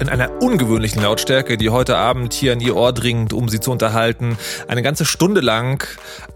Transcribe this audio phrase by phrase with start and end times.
[0.00, 3.70] in einer ungewöhnlichen Lautstärke, die heute Abend hier in Ihr Ohr dringt, um Sie zu
[3.70, 4.36] unterhalten.
[4.68, 5.86] Eine ganze Stunde lang.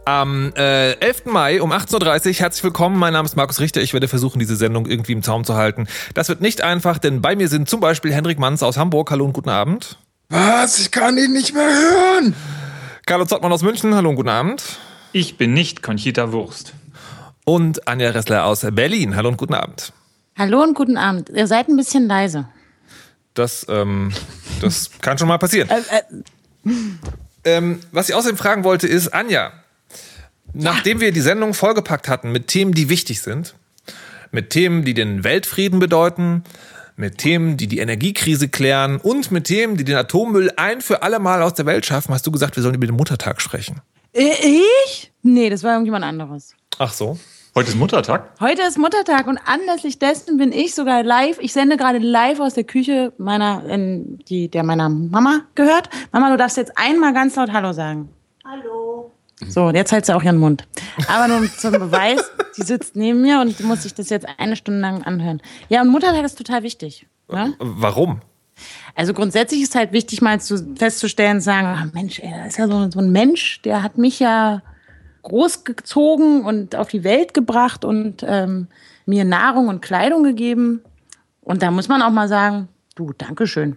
[0.05, 1.27] Am äh, 11.
[1.27, 2.34] Mai um 18.30 Uhr.
[2.34, 2.98] Herzlich willkommen.
[2.98, 3.80] Mein Name ist Markus Richter.
[3.80, 5.88] Ich werde versuchen, diese Sendung irgendwie im Zaum zu halten.
[6.15, 9.10] Das wird nicht einfach, denn bei mir sind zum Beispiel Henrik Manns aus Hamburg.
[9.10, 9.98] Hallo und guten Abend.
[10.29, 10.79] Was?
[10.79, 12.34] Ich kann ihn nicht mehr hören.
[13.06, 13.95] Carlo Zottmann aus München.
[13.95, 14.62] Hallo und guten Abend.
[15.12, 16.73] Ich bin nicht Conchita Wurst.
[17.45, 19.16] Und Anja Ressler aus Berlin.
[19.16, 19.92] Hallo und guten Abend.
[20.38, 21.29] Hallo und guten Abend.
[21.30, 22.48] Ihr seid ein bisschen leise.
[23.34, 24.12] Das, ähm,
[24.61, 25.69] das kann schon mal passieren.
[25.71, 26.71] Äh, äh,
[27.43, 29.52] Ähm, was ich außerdem fragen wollte, ist, Anja,
[30.52, 33.54] nachdem wir die Sendung vollgepackt hatten mit Themen, die wichtig sind,
[34.30, 36.45] mit Themen, die den Weltfrieden bedeuten,
[36.96, 41.19] mit Themen, die die Energiekrise klären und mit Themen, die den Atommüll ein für alle
[41.19, 43.80] Mal aus der Welt schaffen, hast du gesagt, wir sollen über den Muttertag sprechen.
[44.13, 44.35] äh,
[44.85, 45.10] ich?
[45.23, 46.54] Nee, das war irgendjemand anderes.
[46.79, 47.19] Ach so.
[47.61, 48.30] Heute ist Muttertag.
[48.41, 51.39] Heute ist Muttertag und anlässlich dessen bin ich sogar live.
[51.43, 55.91] Ich sende gerade live aus der Küche meiner, in die, der meiner Mama gehört.
[56.11, 58.09] Mama, du darfst jetzt einmal ganz laut Hallo sagen.
[58.47, 59.13] Hallo.
[59.47, 60.66] So, jetzt hält sie auch ihren Mund.
[61.07, 62.23] Aber nur zum Beweis,
[62.57, 65.43] die sitzt neben mir und muss sich das jetzt eine Stunde lang anhören.
[65.69, 67.06] Ja, und Muttertag ist total wichtig.
[67.31, 67.53] Ne?
[67.59, 68.22] Warum?
[68.94, 72.56] Also grundsätzlich ist halt wichtig, mal zu, festzustellen, zu sagen, ah, Mensch, ey, da ist
[72.56, 74.62] ja so, so ein Mensch, der hat mich ja
[75.22, 78.69] großgezogen und auf die Welt gebracht und ähm,
[79.06, 80.82] mir Nahrung und Kleidung gegeben.
[81.41, 83.76] Und da muss man auch mal sagen, du, Dankeschön.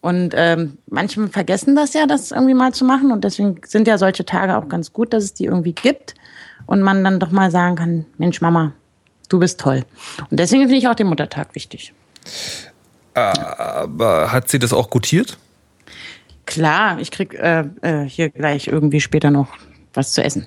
[0.00, 3.10] Und ähm, manche vergessen das ja, das irgendwie mal zu machen.
[3.10, 6.14] Und deswegen sind ja solche Tage auch ganz gut, dass es die irgendwie gibt.
[6.66, 8.72] Und man dann doch mal sagen kann, Mensch, Mama,
[9.28, 9.84] du bist toll.
[10.30, 11.92] Und deswegen finde ich auch den Muttertag wichtig.
[13.14, 15.38] Aber hat sie das auch gutiert?
[16.46, 19.48] Klar, ich krieg äh, äh, hier gleich irgendwie später noch
[19.94, 20.46] was zu essen.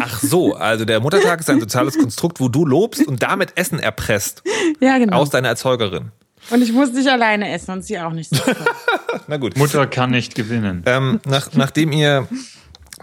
[0.00, 3.78] Ach so, also der Muttertag ist ein soziales Konstrukt, wo du lobst und damit Essen
[3.78, 4.42] erpresst
[4.80, 5.16] Ja, genau.
[5.16, 6.12] aus deiner Erzeugerin.
[6.50, 8.34] Und ich muss nicht alleine essen und sie auch nicht.
[8.34, 8.42] So
[9.26, 9.56] Na gut.
[9.56, 10.82] Mutter kann nicht gewinnen.
[10.86, 12.28] Ähm, nach, nachdem ihr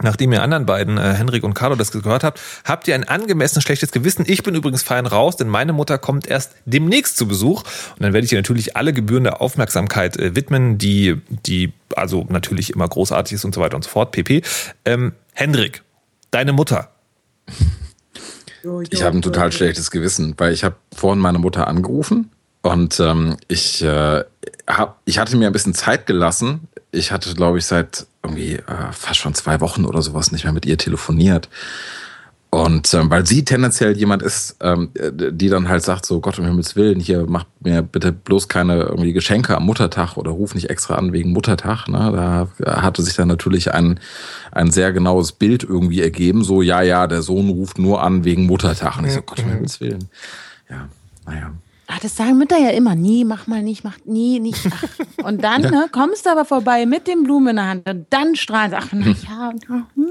[0.04, 3.62] Nachdem ihr anderen beiden, äh, Henrik und Carlo, das gehört habt, habt ihr ein angemessen
[3.62, 4.26] schlechtes Gewissen.
[4.28, 7.64] Ich bin übrigens fein raus, denn meine Mutter kommt erst demnächst zu Besuch.
[7.96, 12.72] Und dann werde ich ihr natürlich alle gebührende Aufmerksamkeit äh, widmen, die, die also natürlich
[12.72, 14.12] immer großartig ist und so weiter und so fort.
[14.12, 14.44] PP.
[14.86, 15.84] Ähm, Hendrik,
[16.32, 16.90] deine Mutter.
[18.90, 22.30] Ich habe ein total schlechtes Gewissen, weil ich habe vorhin meine Mutter angerufen
[22.62, 24.24] und ähm, ich, äh,
[24.68, 26.70] hab, ich hatte mir ein bisschen Zeit gelassen.
[26.92, 30.54] Ich hatte, glaube ich, seit irgendwie äh, fast schon zwei Wochen oder sowas nicht mehr
[30.54, 31.50] mit ihr telefoniert.
[32.54, 36.46] Und ähm, weil sie tendenziell jemand ist, ähm, die dann halt sagt, so Gott um
[36.46, 40.70] Himmels Willen, hier macht mir bitte bloß keine irgendwie Geschenke am Muttertag oder ruf nicht
[40.70, 41.88] extra an wegen Muttertag.
[41.88, 42.12] Ne?
[42.60, 44.00] Da hatte sich dann natürlich ein,
[44.52, 46.44] ein sehr genaues Bild irgendwie ergeben.
[46.44, 49.00] So, ja, ja, der Sohn ruft nur an wegen Muttertag.
[49.00, 50.08] Und ich so, Gott um Himmels Willen.
[50.70, 50.90] Ja,
[51.26, 51.54] naja.
[51.94, 52.96] Ach, das sagen Mütter ja immer.
[52.96, 54.68] Nie, mach mal nicht, mach nie, nicht.
[54.72, 55.26] Ach.
[55.26, 58.36] Und dann ne, kommst du aber vorbei mit den Blumen in der Hand und dann
[58.36, 58.78] strahlen sie.
[58.78, 59.54] Ach, na ja.
[59.96, 60.08] hm.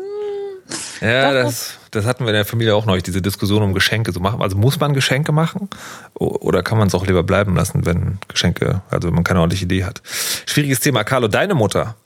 [1.00, 4.20] Ja, das, das hatten wir in der Familie auch neulich, diese Diskussion um Geschenke zu
[4.20, 4.40] machen.
[4.40, 5.68] Also muss man Geschenke machen
[6.14, 9.64] oder kann man es auch lieber bleiben lassen, wenn Geschenke, also wenn man keine ordentliche
[9.64, 10.02] Idee hat.
[10.46, 11.02] Schwieriges Thema.
[11.02, 11.96] Carlo, deine Mutter.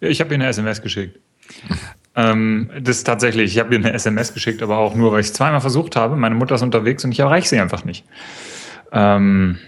[0.00, 1.18] Ja, Ich habe ihr eine SMS geschickt.
[2.14, 5.26] ähm, das ist tatsächlich, ich habe ihr eine SMS geschickt, aber auch nur, weil ich
[5.26, 6.14] es zweimal versucht habe.
[6.14, 8.04] Meine Mutter ist unterwegs und ich erreiche sie einfach nicht.
[8.92, 9.58] Ähm,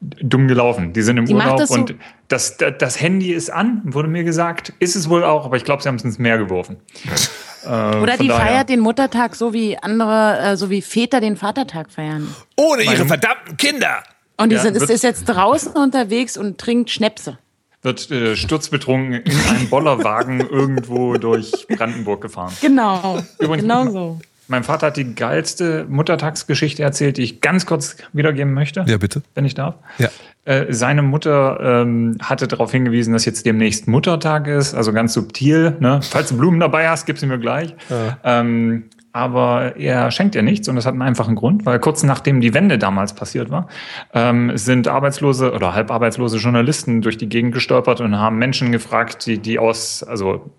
[0.00, 0.92] dumm gelaufen.
[0.92, 1.94] Die sind im Die Urlaub das so- und
[2.28, 4.72] das, das, das Handy ist an, wurde mir gesagt.
[4.78, 6.76] Ist es wohl auch, aber ich glaube, sie haben es ins Meer geworfen.
[7.66, 11.36] Äh, Oder die daher- feiert den Muttertag so wie andere, äh, so wie Väter den
[11.36, 12.32] Vatertag feiern.
[12.56, 14.04] Ohne ihre Meine- verdammten Kinder!
[14.36, 17.36] Und die Ja, sind, ist, wird- ist jetzt draußen unterwegs und trinkt Schnäpse.
[17.82, 22.52] wird äh, sturzbetrunken in einem Bollerwagen irgendwo durch Brandenburg gefahren.
[22.62, 23.18] Genau.
[23.40, 24.20] Übrigens- genau so.
[24.48, 29.22] Mein Vater hat die geilste Muttertagsgeschichte erzählt, die ich ganz kurz wiedergeben möchte, Ja, bitte.
[29.34, 29.74] wenn ich darf.
[29.98, 30.08] Ja.
[30.46, 35.76] Äh, seine Mutter ähm, hatte darauf hingewiesen, dass jetzt demnächst Muttertag ist, also ganz subtil.
[35.80, 36.00] Ne?
[36.02, 37.74] Falls du Blumen dabei hast, gib sie mir gleich.
[38.24, 42.40] Ähm, aber er schenkt ihr nichts und das hat einen einfachen Grund, weil kurz nachdem
[42.40, 43.68] die Wende damals passiert war,
[44.14, 49.38] ähm, sind arbeitslose oder halbarbeitslose Journalisten durch die Gegend gestolpert und haben Menschen gefragt, die,
[49.38, 50.50] die aus, also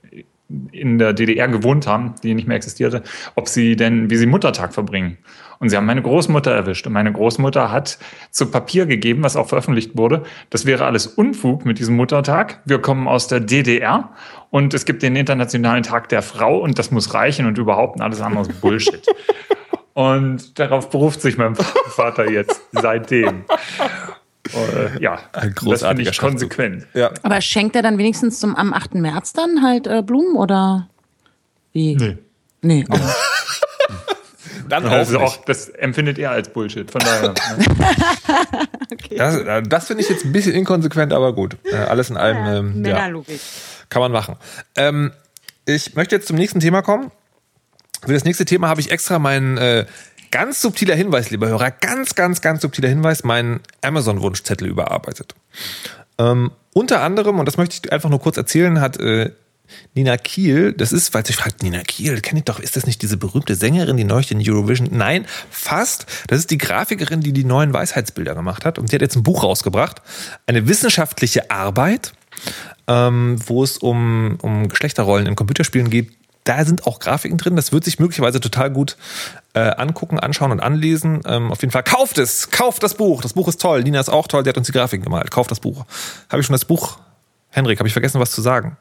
[0.72, 3.04] in der DDR gewohnt haben, die nicht mehr existierte,
[3.36, 5.18] ob sie denn, wie sie Muttertag verbringen.
[5.60, 6.88] Und sie haben meine Großmutter erwischt.
[6.88, 8.00] Und meine Großmutter hat
[8.31, 10.24] zu Papier gegeben, was auch veröffentlicht wurde.
[10.50, 12.62] Das wäre alles Unfug mit diesem Muttertag.
[12.66, 14.12] Wir kommen aus der DDR
[14.50, 18.02] und es gibt den Internationalen Tag der Frau und das muss reichen und überhaupt und
[18.02, 19.06] alles andere ist Bullshit.
[19.94, 23.44] und darauf beruft sich mein Vater jetzt seitdem.
[24.54, 26.88] Äh, ja, Ein das großartiger finde ich konsequent.
[26.94, 27.12] Ja.
[27.24, 28.96] Aber schenkt er dann wenigstens zum, am 8.
[28.96, 30.90] März dann halt äh, Blumen oder
[31.74, 31.96] wie?
[31.96, 32.18] Nee.
[32.62, 32.86] Nee.
[32.90, 32.98] Oh.
[34.68, 35.24] Dann auch, Das, ist nicht.
[35.24, 36.92] auch, das empfindet er als Bullshit.
[36.92, 37.30] Von daher.
[37.30, 37.36] ne?
[39.18, 41.57] Das, äh, das finde ich jetzt ein bisschen inkonsequent, aber gut.
[41.63, 43.10] Äh, alles in allem ähm, ja,
[43.90, 44.36] kann man machen.
[44.75, 45.12] Ähm,
[45.66, 47.12] ich möchte jetzt zum nächsten Thema kommen.
[48.06, 49.86] Für das nächste Thema habe ich extra meinen äh,
[50.31, 55.36] ganz subtiler Hinweis, lieber Hörer, ganz, ganz, ganz subtiler Hinweis, meinen Amazon-Wunschzettel überarbeitet.
[56.18, 59.31] Ähm, unter anderem, und das möchte ich einfach nur kurz erzählen, hat äh,
[59.94, 63.02] Nina Kiel, das ist, weil sich fragt, Nina Kiel, kenne ich doch, ist das nicht
[63.02, 64.90] diese berühmte Sängerin, die neulich den Eurovision?
[64.92, 66.06] Nein, fast.
[66.28, 68.80] Das ist die Grafikerin, die die neuen Weisheitsbilder gemacht hat.
[68.80, 70.02] Und die hat jetzt ein Buch rausgebracht.
[70.48, 72.14] Eine wissenschaftliche Arbeit,
[72.88, 76.12] ähm, wo es um, um Geschlechterrollen in Computerspielen geht.
[76.50, 77.56] Da sind auch Grafiken drin.
[77.56, 78.98] Das wird sich möglicherweise total gut
[79.54, 81.22] äh, angucken, anschauen und anlesen.
[81.28, 83.22] Ähm, auf jeden Fall kauft es, kauft das Buch.
[83.22, 83.84] Das Buch ist toll.
[83.84, 84.42] Nina ist auch toll.
[84.42, 85.30] Die hat uns die Grafiken gemalt.
[85.30, 85.86] Kauft das Buch.
[86.28, 86.98] Habe ich schon das Buch?
[87.50, 88.78] Henrik, habe ich vergessen, was zu sagen?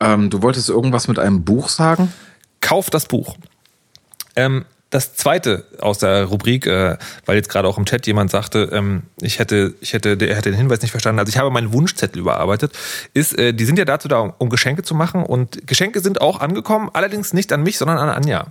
[0.00, 2.12] Ähm, du wolltest irgendwas mit einem Buch sagen?
[2.60, 3.36] Kauft das Buch.
[4.34, 6.96] Ähm, das zweite aus der Rubrik, äh,
[7.26, 10.50] weil jetzt gerade auch im Chat jemand sagte, ähm, ich hätte, ich hätte, der hätte
[10.50, 11.18] den Hinweis nicht verstanden.
[11.18, 12.72] Also ich habe meinen Wunschzettel überarbeitet.
[13.12, 16.20] Ist, äh, die sind ja dazu da, um, um Geschenke zu machen und Geschenke sind
[16.20, 18.46] auch angekommen, allerdings nicht an mich, sondern an Anja.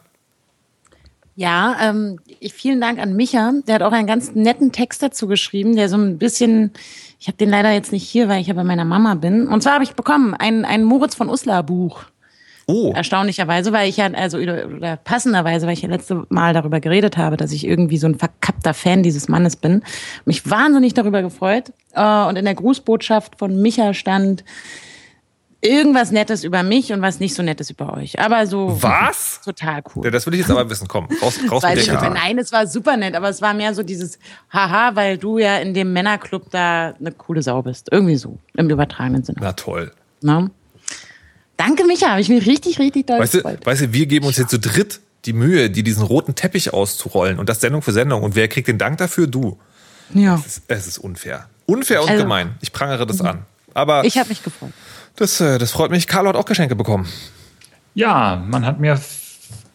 [1.35, 3.53] Ja, ähm, ich, vielen Dank an Micha.
[3.67, 6.71] Der hat auch einen ganz netten Text dazu geschrieben, der so ein bisschen,
[7.19, 9.47] ich habe den leider jetzt nicht hier, weil ich ja bei meiner Mama bin.
[9.47, 12.05] Und zwar habe ich bekommen ein, ein Moritz von Uslar Buch.
[12.69, 17.15] Oh, Erstaunlicherweise, weil ich ja, also oder, passenderweise, weil ich ja letzte Mal darüber geredet
[17.15, 19.83] habe, dass ich irgendwie so ein verkappter Fan dieses Mannes bin.
[20.25, 21.71] Mich wahnsinnig darüber gefreut.
[21.93, 24.43] Äh, Und in der Grußbotschaft von Micha stand
[25.61, 28.19] irgendwas Nettes über mich und was nicht so Nettes über euch.
[28.19, 29.41] Aber so Was?
[29.43, 30.05] total cool.
[30.05, 30.87] Ja, das will ich jetzt aber wissen.
[30.87, 31.95] Komm, raus, raus mit der.
[31.95, 32.13] Kritik.
[32.13, 34.19] Nein, es war super nett, aber es war mehr so dieses
[34.51, 37.87] Haha, weil du ja in dem Männerclub da eine coole Sau bist.
[37.91, 39.39] Irgendwie so, im übertragenen Sinne.
[39.41, 39.91] Na toll.
[40.21, 40.51] Ne?
[41.57, 43.65] Danke, Micha, habe ich mich richtig, richtig doll Weißt du, gefreut.
[43.65, 47.39] weißt du, wir geben uns jetzt zu dritt die Mühe, die diesen roten Teppich auszurollen
[47.39, 48.23] und das Sendung für Sendung.
[48.23, 49.27] Und wer kriegt den Dank dafür?
[49.27, 49.57] Du.
[50.13, 51.49] Ja, Es ist, es ist unfair.
[51.65, 52.55] Unfair und Also- gemein.
[52.61, 53.39] Ich prangere das an.
[53.73, 54.71] Aber ich habe mich gefreut.
[55.17, 56.07] das, äh, das freut mich.
[56.07, 57.07] Carlo hat auch Geschenke bekommen.
[57.93, 58.99] Ja, man hat mir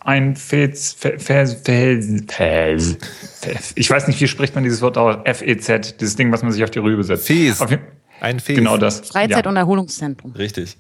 [0.01, 2.97] ein Fez, Fe- Fez, Fez, Fez,
[3.41, 5.17] Fez, ich weiß nicht, wie spricht man dieses Wort aus?
[5.25, 7.31] F-E-Z, dieses Ding, was man sich auf die Rübe setzt.
[7.61, 7.79] Auf, je-
[8.21, 8.57] Ein Fes.
[8.57, 9.01] genau das.
[9.11, 9.51] Freizeit- Ja.
[9.51, 10.33] und Erholungszentrum.
[10.33, 10.77] Richtig.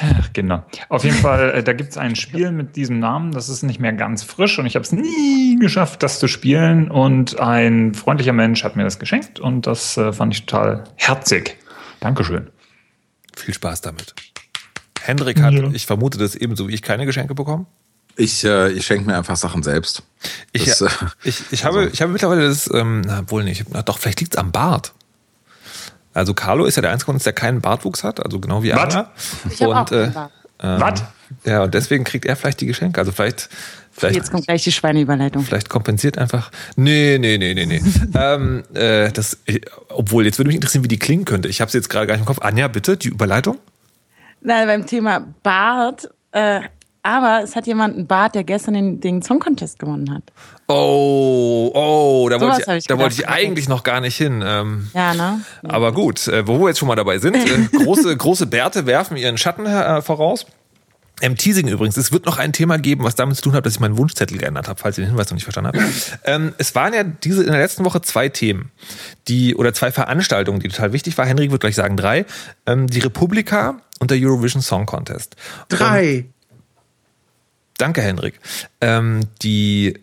[0.00, 0.64] Ach, Genau.
[0.88, 3.78] Auf jeden Fall, äh, da gibt es ein Spiel mit diesem Namen, das ist nicht
[3.80, 6.90] mehr ganz frisch und ich habe es nie geschafft, das zu spielen.
[6.90, 11.56] Und ein freundlicher Mensch hat mir das geschenkt und das äh, fand ich total herzig.
[12.00, 12.50] Dankeschön.
[13.36, 14.14] Viel Spaß damit.
[15.00, 15.70] Hendrik hat, Ja.
[15.72, 17.66] ich vermute das ebenso wie ich, keine Geschenke bekommen.
[18.16, 20.02] Ich, äh, ich schenke mir einfach Sachen selbst.
[20.52, 20.88] Ich, Das, äh,
[21.24, 24.34] ich, ich, habe, ich habe mittlerweile das, ähm, na, wohl nicht, na, doch, vielleicht liegt
[24.34, 24.92] es am Bart.
[26.14, 28.72] Also Carlo ist ja der Einzige von uns, der keinen Bartwuchs hat, also genau wie
[28.72, 28.94] Was?
[28.94, 29.10] Anna.
[29.50, 30.10] Ich habe auch Und, äh,
[30.58, 31.00] Bart.
[31.00, 31.04] Was?
[31.44, 33.00] ja, und deswegen kriegt er vielleicht die Geschenke.
[33.00, 33.48] Also vielleicht,
[33.90, 35.42] vielleicht, Jetzt kommt gleich die Schweineüberleitung.
[35.42, 36.50] vielleicht kompensiert einfach.
[36.76, 37.82] Nee, nee, nee, nee, nee.
[38.14, 39.38] ähm, äh, das,
[39.88, 41.48] obwohl, jetzt würde mich interessieren, wie die klingen könnte.
[41.48, 42.38] Ich habe sie jetzt gerade gar nicht im Kopf.
[42.40, 43.58] Anja, bitte, die Überleitung?
[44.40, 46.60] Na, beim Thema Bart, äh,
[47.04, 50.22] aber es hat jemand einen Bart, der gestern den, den Song Contest gewonnen hat.
[50.68, 54.42] Oh, oh, da Sowas wollte ich, ich da wollte ich eigentlich noch gar nicht hin.
[54.44, 55.42] Ähm, Ja, ne?
[55.62, 59.18] Aber gut, äh, wo wir jetzt schon mal dabei sind, äh, große, große Bärte werfen
[59.18, 60.46] ihren Schatten äh, voraus.
[61.20, 63.74] Im Teasing übrigens, es wird noch ein Thema geben, was damit zu tun hat, dass
[63.74, 66.18] ich meinen Wunschzettel geändert habe, falls ihr den Hinweis noch nicht verstanden habt.
[66.24, 68.72] ähm, es waren ja diese in der letzten Woche zwei Themen,
[69.28, 71.28] die oder zwei Veranstaltungen, die total wichtig waren.
[71.28, 72.24] Henrik wird gleich sagen drei:
[72.66, 75.36] ähm, die Republika und der Eurovision Song Contest.
[75.68, 76.24] drei.
[77.78, 78.40] Danke, Henrik.
[78.80, 79.94] Ähm, die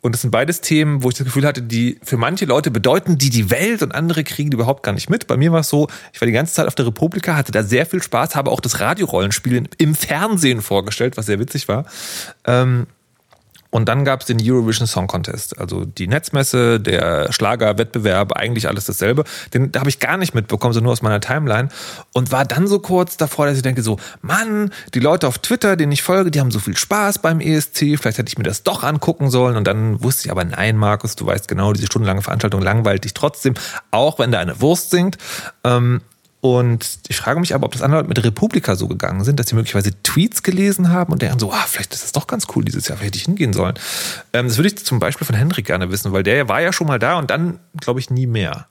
[0.00, 3.18] und das sind beides Themen, wo ich das Gefühl hatte, die für manche Leute bedeuten
[3.18, 5.26] die die Welt und andere kriegen die überhaupt gar nicht mit.
[5.26, 7.64] Bei mir war es so, ich war die ganze Zeit auf der Republika, hatte da
[7.64, 11.84] sehr viel Spaß, habe auch das Radiorollenspiel im Fernsehen vorgestellt, was sehr witzig war.
[12.46, 12.86] Ähm,
[13.70, 18.86] und dann gab es den Eurovision Song Contest, also die Netzmesse, der Schlagerwettbewerb, eigentlich alles
[18.86, 19.24] dasselbe.
[19.52, 21.68] Den da habe ich gar nicht mitbekommen, so nur aus meiner Timeline.
[22.14, 25.76] Und war dann so kurz davor, dass ich denke so, Mann, die Leute auf Twitter,
[25.76, 28.62] denen ich folge, die haben so viel Spaß beim ESC, vielleicht hätte ich mir das
[28.62, 29.56] doch angucken sollen.
[29.56, 33.12] Und dann wusste ich aber, nein, Markus, du weißt genau, diese stundenlange Veranstaltung langweilt dich
[33.12, 33.54] trotzdem,
[33.90, 35.18] auch wenn da eine Wurst singt.
[35.64, 36.00] Ähm,
[36.40, 39.48] Und ich frage mich aber, ob das andere Leute mit Republika so gegangen sind, dass
[39.48, 42.64] sie möglicherweise Tweets gelesen haben und deren so, ah, vielleicht ist das doch ganz cool
[42.64, 43.74] dieses Jahr, vielleicht hätte ich hingehen sollen.
[44.32, 46.86] Ähm, das würde ich zum Beispiel von Hendrik gerne wissen, weil der war ja schon
[46.86, 48.68] mal da und dann, glaube ich, nie mehr.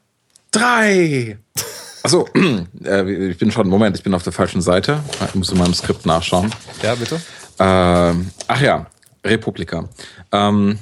[0.51, 1.37] Drei!
[2.03, 2.25] Achso,
[2.85, 5.01] äh, ich bin schon, Moment, ich bin auf der falschen Seite.
[5.27, 6.49] Ich muss in meinem Skript nachschauen.
[6.81, 7.19] Ja, bitte.
[7.59, 8.85] Ähm, ach ja,
[9.25, 9.89] Republika.
[10.31, 10.79] Ähm,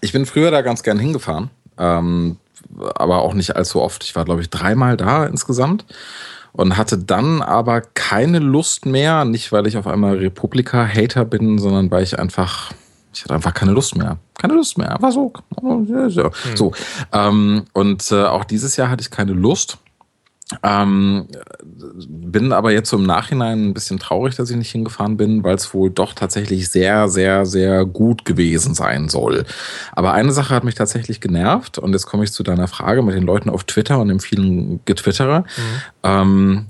[0.00, 1.50] ich bin früher da ganz gern hingefahren.
[1.78, 2.36] Ähm,
[2.94, 4.04] aber auch nicht allzu oft.
[4.04, 5.84] Ich war, glaube ich, dreimal da insgesamt
[6.52, 11.90] und hatte dann aber keine Lust mehr, nicht weil ich auf einmal Republika-Hater bin, sondern
[11.90, 12.72] weil ich einfach,
[13.12, 14.18] ich hatte einfach keine Lust mehr.
[14.38, 15.32] Keine Lust mehr, war so.
[16.08, 16.56] So, hm.
[16.56, 16.72] so.
[17.12, 19.78] Ähm, und äh, auch dieses Jahr hatte ich keine Lust.
[20.62, 21.26] Ähm,
[22.08, 25.56] bin aber jetzt so im Nachhinein ein bisschen traurig, dass ich nicht hingefahren bin, weil
[25.56, 29.44] es wohl doch tatsächlich sehr, sehr, sehr gut gewesen sein soll.
[29.92, 33.16] Aber eine Sache hat mich tatsächlich genervt und jetzt komme ich zu deiner Frage mit
[33.16, 35.40] den Leuten auf Twitter und dem vielen Getwitterer.
[35.40, 35.44] Mhm.
[36.04, 36.66] Ähm,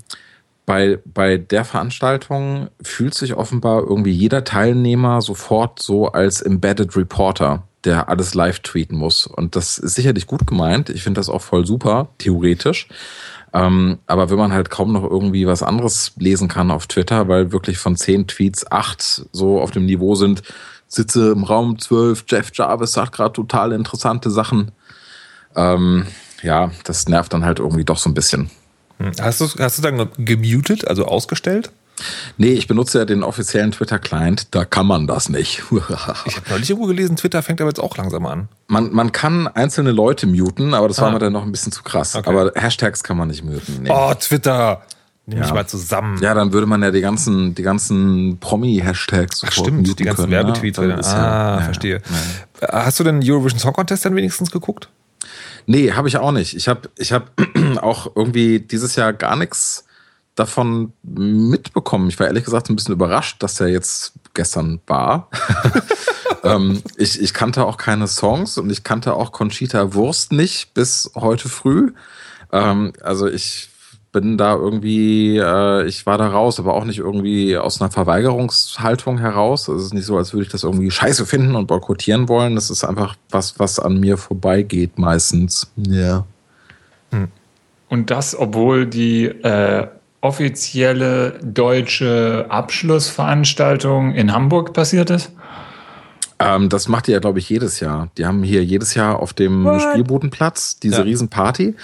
[0.65, 7.63] bei, bei der Veranstaltung fühlt sich offenbar irgendwie jeder Teilnehmer sofort so als Embedded Reporter
[7.83, 9.27] der alles live tweeten muss.
[9.27, 10.89] Und das ist sicherlich gut gemeint.
[10.89, 12.89] Ich finde das auch voll super, theoretisch.
[13.53, 17.51] Ähm, aber wenn man halt kaum noch irgendwie was anderes lesen kann auf Twitter, weil
[17.51, 20.43] wirklich von zehn Tweets acht so auf dem Niveau sind,
[20.87, 24.71] sitze im Raum zwölf, Jeff Jarvis sagt gerade total interessante Sachen.
[25.55, 26.07] Ähm,
[26.43, 28.49] ja, das nervt dann halt irgendwie doch so ein bisschen.
[28.99, 29.11] Hm.
[29.19, 31.71] Hast du, hast du dann gemutet, also ausgestellt?
[32.37, 35.63] Nee, ich benutze ja den offiziellen Twitter-Client, da kann man das nicht.
[35.71, 38.49] ich habe neulich irgendwo gelesen, Twitter fängt aber jetzt auch langsam an.
[38.67, 41.03] Man, man kann einzelne Leute muten, aber das ah.
[41.03, 42.15] war mir dann noch ein bisschen zu krass.
[42.15, 42.29] Okay.
[42.29, 43.83] Aber Hashtags kann man nicht muten.
[43.83, 43.89] Nee.
[43.91, 44.83] Oh, Twitter!
[45.29, 45.53] Nimm ja.
[45.53, 46.21] mal zusammen.
[46.21, 50.31] Ja, dann würde man ja die ganzen, die ganzen Promi-Hashtags Ach, stimmt, die ganzen können,
[50.31, 50.77] Werbetweets.
[50.77, 50.83] Ja?
[50.85, 52.01] Ah, ja, verstehe.
[52.61, 54.87] Hast du den Eurovision Song Contest dann wenigstens geguckt?
[55.65, 56.55] Nee, habe ich auch nicht.
[56.55, 57.31] Ich habe ich hab
[57.81, 59.86] auch irgendwie dieses Jahr gar nichts
[60.37, 62.09] davon mitbekommen.
[62.09, 65.29] Ich war ehrlich gesagt ein bisschen überrascht, dass er jetzt gestern war.
[66.43, 71.11] ähm, ich, ich kannte auch keine Songs und ich kannte auch Conchita Wurst nicht bis
[71.15, 71.91] heute früh.
[72.51, 73.69] Ähm, also ich
[74.11, 79.17] bin da irgendwie, äh, ich war da raus, aber auch nicht irgendwie aus einer Verweigerungshaltung
[79.17, 79.67] heraus.
[79.67, 82.53] Es ist nicht so, als würde ich das irgendwie scheiße finden und boykottieren wollen.
[82.53, 85.71] Das ist einfach was, was an mir vorbeigeht meistens.
[85.75, 86.25] Ja.
[87.11, 87.27] Hm.
[87.89, 89.87] Und das, obwohl die äh,
[90.27, 95.31] offizielle deutsche Abschlussveranstaltung in Hamburg passiert ist?
[96.39, 98.09] Ähm, das macht die ja, glaube ich, jedes Jahr.
[98.17, 99.81] Die haben hier jedes Jahr auf dem What?
[99.81, 101.03] Spielbodenplatz diese ja.
[101.03, 101.75] Riesenparty.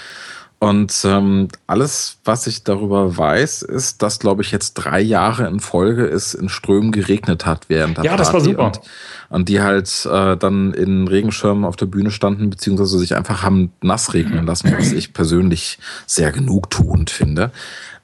[0.60, 5.60] Und ähm, alles, was ich darüber weiß, ist, dass, glaube ich, jetzt drei Jahre in
[5.60, 8.24] Folge es in Strömen geregnet hat während der ja, Party.
[8.24, 8.66] Ja, das war super.
[8.68, 8.80] Und,
[9.28, 13.74] und die halt äh, dann in Regenschirmen auf der Bühne standen, beziehungsweise sich einfach haben
[13.82, 17.52] nass regnen lassen, was ich persönlich sehr genugtuend finde.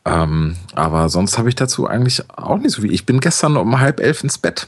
[0.05, 2.93] Ähm, aber sonst habe ich dazu eigentlich auch nicht so viel.
[2.93, 4.67] Ich bin gestern um halb elf ins Bett.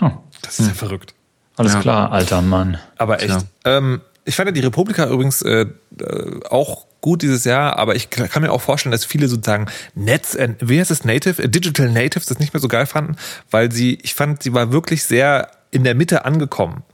[0.00, 0.10] Oh,
[0.42, 0.78] das ist ja hm.
[0.78, 1.14] verrückt.
[1.56, 1.80] Alles ja.
[1.80, 2.78] klar, alter Mann.
[2.96, 3.38] Aber echt.
[3.64, 5.66] Ähm, ich fand ja die Republika übrigens äh,
[5.98, 10.34] äh, auch gut dieses Jahr, aber ich kann mir auch vorstellen, dass viele sozusagen Netz,
[10.34, 13.16] äh, wie heißt es, Native, äh, Digital Natives das nicht mehr so geil fanden,
[13.50, 16.84] weil sie, ich fand, sie war wirklich sehr in der Mitte angekommen.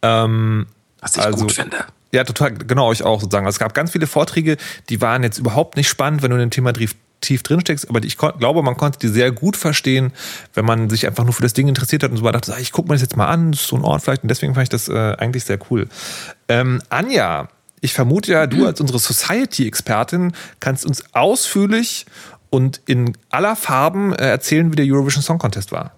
[0.00, 0.66] Ähm,
[1.00, 1.84] Was ich also, gut finde.
[2.14, 3.46] Ja, total, genau, ich auch sozusagen.
[3.46, 4.58] Also es gab ganz viele Vorträge,
[4.90, 8.02] die waren jetzt überhaupt nicht spannend, wenn du in dem Thema tief drin steckst, aber
[8.04, 10.12] ich glaube, man konnte die sehr gut verstehen,
[10.54, 12.88] wenn man sich einfach nur für das Ding interessiert hat und so dachte, ich gucke
[12.88, 14.68] mir das jetzt mal an, das ist so ein Ort vielleicht und deswegen fand ich
[14.68, 15.88] das äh, eigentlich sehr cool.
[16.48, 17.48] Ähm, Anja,
[17.80, 22.06] ich vermute ja, du als unsere Society-Expertin kannst uns ausführlich
[22.50, 25.92] und in aller Farben äh, erzählen, wie der Eurovision Song Contest war.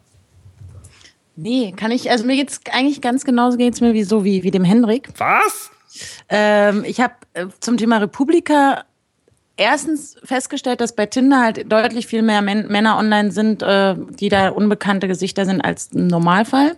[1.37, 4.53] Nee, kann ich, also mir geht's eigentlich ganz genauso geht's mir wie so wie, wie
[4.53, 5.09] dem Hendrik.
[5.19, 5.71] Was?
[6.29, 8.85] Ähm, ich habe äh, zum Thema Republika
[9.57, 14.29] erstens festgestellt, dass bei Tinder halt deutlich viel mehr Män Männer online sind, äh, die
[14.29, 16.77] da unbekannte Gesichter sind als im Normalfall.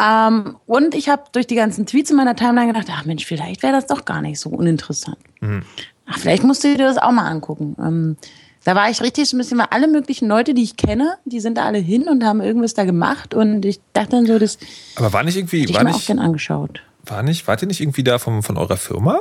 [0.00, 3.62] Ähm, und ich habe durch die ganzen Tweets in meiner Timeline gedacht, ach Mensch, vielleicht
[3.62, 5.18] wäre das doch gar nicht so uninteressant.
[5.40, 5.62] Mhm.
[6.06, 7.76] Ach, vielleicht musst du dir das auch mal angucken.
[7.78, 8.16] Ähm,
[8.64, 11.40] da war ich richtig so ein bisschen, weil alle möglichen Leute, die ich kenne, die
[11.40, 14.58] sind da alle hin und haben irgendwas da gemacht und ich dachte dann so, das.
[14.96, 16.82] Aber war nicht irgendwie, ich war mir nicht, auch gern angeschaut.
[17.06, 19.20] War nicht, wart ihr nicht irgendwie da vom, von eurer Firma?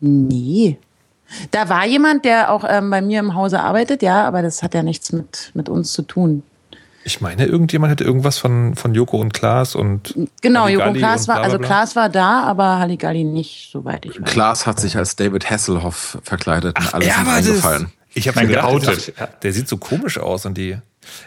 [0.00, 0.78] Nee.
[1.50, 4.74] Da war jemand, der auch ähm, bei mir im Hause arbeitet, ja, aber das hat
[4.74, 6.42] ja nichts mit, mit uns zu tun.
[7.04, 10.14] Ich meine, irgendjemand hätte irgendwas von, von Joko und Klaas und.
[10.40, 14.30] Genau, Joko und Klaas war, also Klaas war da, aber Halligalli nicht, soweit ich weiß.
[14.30, 17.92] Klaas hat sich als David Hasselhoff verkleidet und Ach, alles ist eingefallen.
[18.14, 20.76] Ich habe mir gedacht, der, der sieht so komisch aus und die.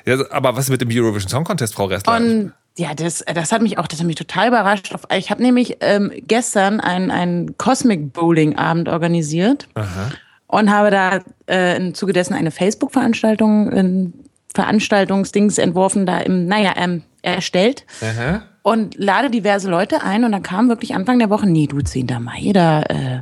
[0.06, 2.16] Ja, aber was mit dem Eurovision Song Contest, Frau Ressler?
[2.16, 4.94] Und ja, das, das hat mich auch, das hat mich total überrascht.
[5.18, 9.68] Ich habe nämlich ähm, gestern einen Cosmic Bowling Abend organisiert.
[9.76, 10.12] Aha.
[10.48, 14.14] und habe da äh, im Zuge dessen eine Facebook-Veranstaltung, ein
[14.54, 17.86] Veranstaltungsdings entworfen, da im, naja, ähm, erstellt.
[18.02, 18.44] Aha.
[18.62, 22.08] Und lade diverse Leute ein und dann kam wirklich Anfang der Woche, nee, du 10.
[22.20, 23.22] Mai, da äh,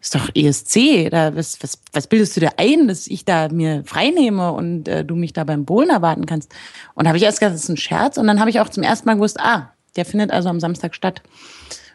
[0.00, 3.82] ist doch ESC, da, was, was, was bildest du dir ein, dass ich da mir
[3.84, 6.52] freinehme und äh, du mich da beim Bowlen erwarten kannst?
[6.94, 8.82] Und habe ich erst gedacht, das ist ein Scherz und dann habe ich auch zum
[8.82, 11.22] ersten Mal gewusst, ah, der findet also am Samstag statt.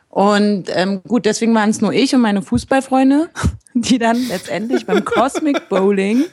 [0.09, 3.29] Und ähm, gut, deswegen waren es nur ich und meine Fußballfreunde,
[3.73, 6.23] die dann letztendlich beim Cosmic Bowling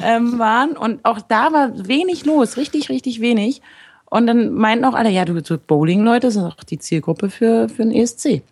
[0.00, 0.76] ähm, waren.
[0.76, 3.62] Und auch da war wenig los, richtig, richtig wenig.
[4.04, 7.82] Und dann meinten auch alle, ja, du, so Bowling-Leute sind auch die Zielgruppe für, für
[7.82, 8.42] den ESC.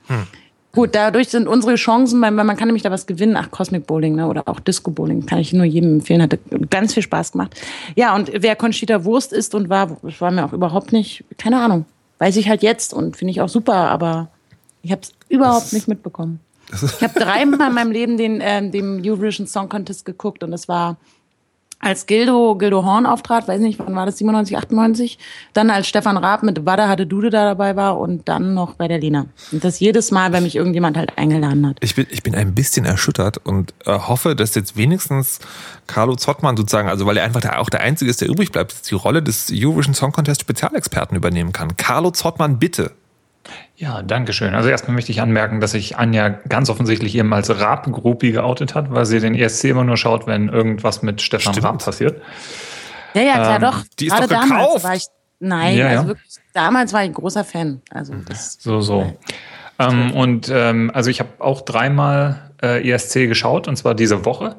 [0.77, 4.15] Gut, dadurch sind unsere Chancen, weil man kann nämlich da was gewinnen, ach, Cosmic Bowling
[4.15, 7.59] ne, oder auch Disco Bowling, kann ich nur jedem empfehlen, hat ganz viel Spaß gemacht.
[7.95, 11.63] Ja, und wer Conchita Wurst ist und war, das war mir auch überhaupt nicht, keine
[11.63, 11.87] Ahnung,
[12.19, 14.29] weiß ich halt jetzt und finde ich auch super, aber
[14.83, 16.41] ich habe es überhaupt nicht mitbekommen.
[16.71, 20.69] Ich habe dreimal in meinem Leben den, ähm, dem Eurovision Song Contest geguckt und das
[20.69, 20.99] war
[21.87, 25.19] als Gildo, Gildo Horn auftrat, weiß nicht, wann war das, 97, 98,
[25.53, 28.89] dann als Stefan Raab mit Wada hatte Dude da dabei war und dann noch bei
[28.89, 29.27] der Lena.
[29.53, 31.77] Und das jedes Mal, wenn mich irgendjemand halt eingeladen hat.
[31.81, 35.39] Ich bin, ich bin ein bisschen erschüttert und äh, hoffe, dass jetzt wenigstens
[35.87, 38.91] Carlo Zottmann sozusagen, also weil er einfach der, auch der Einzige ist, der übrig bleibt,
[38.91, 41.77] die Rolle des Eurovision Song Contest Spezialexperten übernehmen kann.
[41.77, 42.93] Carlo Zottmann, bitte.
[43.77, 44.55] Ja, danke schön.
[44.55, 48.91] Also erstmal möchte ich anmerken, dass sich Anja ganz offensichtlich eben als Raab-Gruppi geoutet hat,
[48.91, 51.67] weil sie den ESC immer nur schaut, wenn irgendwas mit Stefan Stimmt.
[51.67, 52.23] Raab passiert.
[53.15, 53.85] Ja, ja, klar, Ähm, doch.
[53.99, 54.85] die ist Gerade doch damals gekauft.
[54.85, 55.05] war ich,
[55.41, 56.09] nein, Ja, also ja.
[56.09, 57.83] wirklich, damals war ich ein großer Fan.
[57.91, 59.13] Also das, So, so.
[59.79, 64.57] Ähm, und ähm, also ich habe auch dreimal äh, ESC geschaut, und zwar diese Woche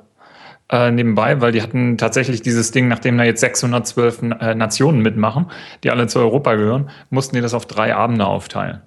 [0.69, 5.47] äh, nebenbei, weil die hatten tatsächlich dieses Ding, nachdem da jetzt 612 äh, Nationen mitmachen,
[5.83, 8.81] die alle zu Europa gehören, mussten die das auf drei Abende aufteilen.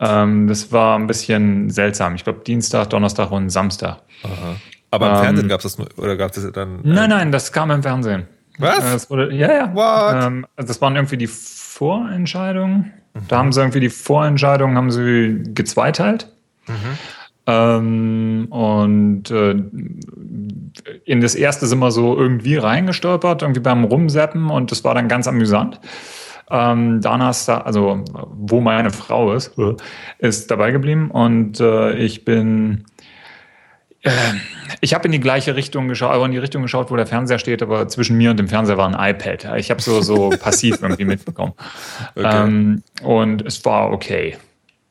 [0.00, 2.14] Ähm, das war ein bisschen seltsam.
[2.16, 3.98] Ich glaube Dienstag, Donnerstag und Samstag.
[4.90, 6.84] Aber im Ähm, Fernsehen gab es das nur, oder gab es dann?
[6.84, 8.26] äh, Nein, nein, das kam im Fernsehen.
[8.58, 9.06] Was?
[9.06, 9.74] Äh, wurde, ja, ja.
[9.74, 10.24] What?
[10.24, 12.92] Ähm, also das waren irgendwie die Vorentscheidungen.
[13.28, 16.28] Da haben sie irgendwie die Vorentscheidungen haben sie gezweiteilt.
[17.46, 19.54] Ähm, und äh,
[21.04, 25.08] in das erste sind wir so irgendwie reingestolpert, irgendwie beim Rumseppen und das war dann
[25.08, 25.80] ganz amüsant.
[26.50, 29.74] Ähm, Donnerstag, also wo meine Frau ist, äh,
[30.18, 32.84] ist dabei geblieben und äh, ich bin
[34.80, 37.38] ich habe in die gleiche Richtung geschaut, aber in die Richtung geschaut, wo der Fernseher
[37.38, 39.56] steht, aber zwischen mir und dem Fernseher war ein iPad.
[39.58, 41.54] Ich habe so, so passiv irgendwie mitbekommen.
[42.16, 44.36] Ähm, und es war okay.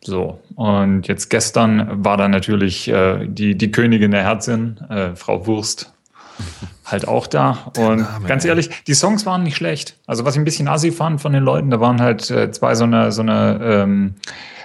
[0.05, 0.39] So.
[0.55, 5.93] Und jetzt gestern war dann natürlich äh, die, die Königin der Herzin, äh, Frau Wurst,
[6.85, 7.71] halt auch da.
[7.77, 9.97] Und Name, ganz ehrlich, die Songs waren nicht schlecht.
[10.05, 12.75] Also was ich ein bisschen assi fand von den Leuten, da waren halt äh, zwei
[12.75, 14.15] so eine, so eine ähm,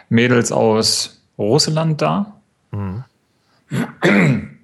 [0.08, 2.34] Mädels aus Russland da.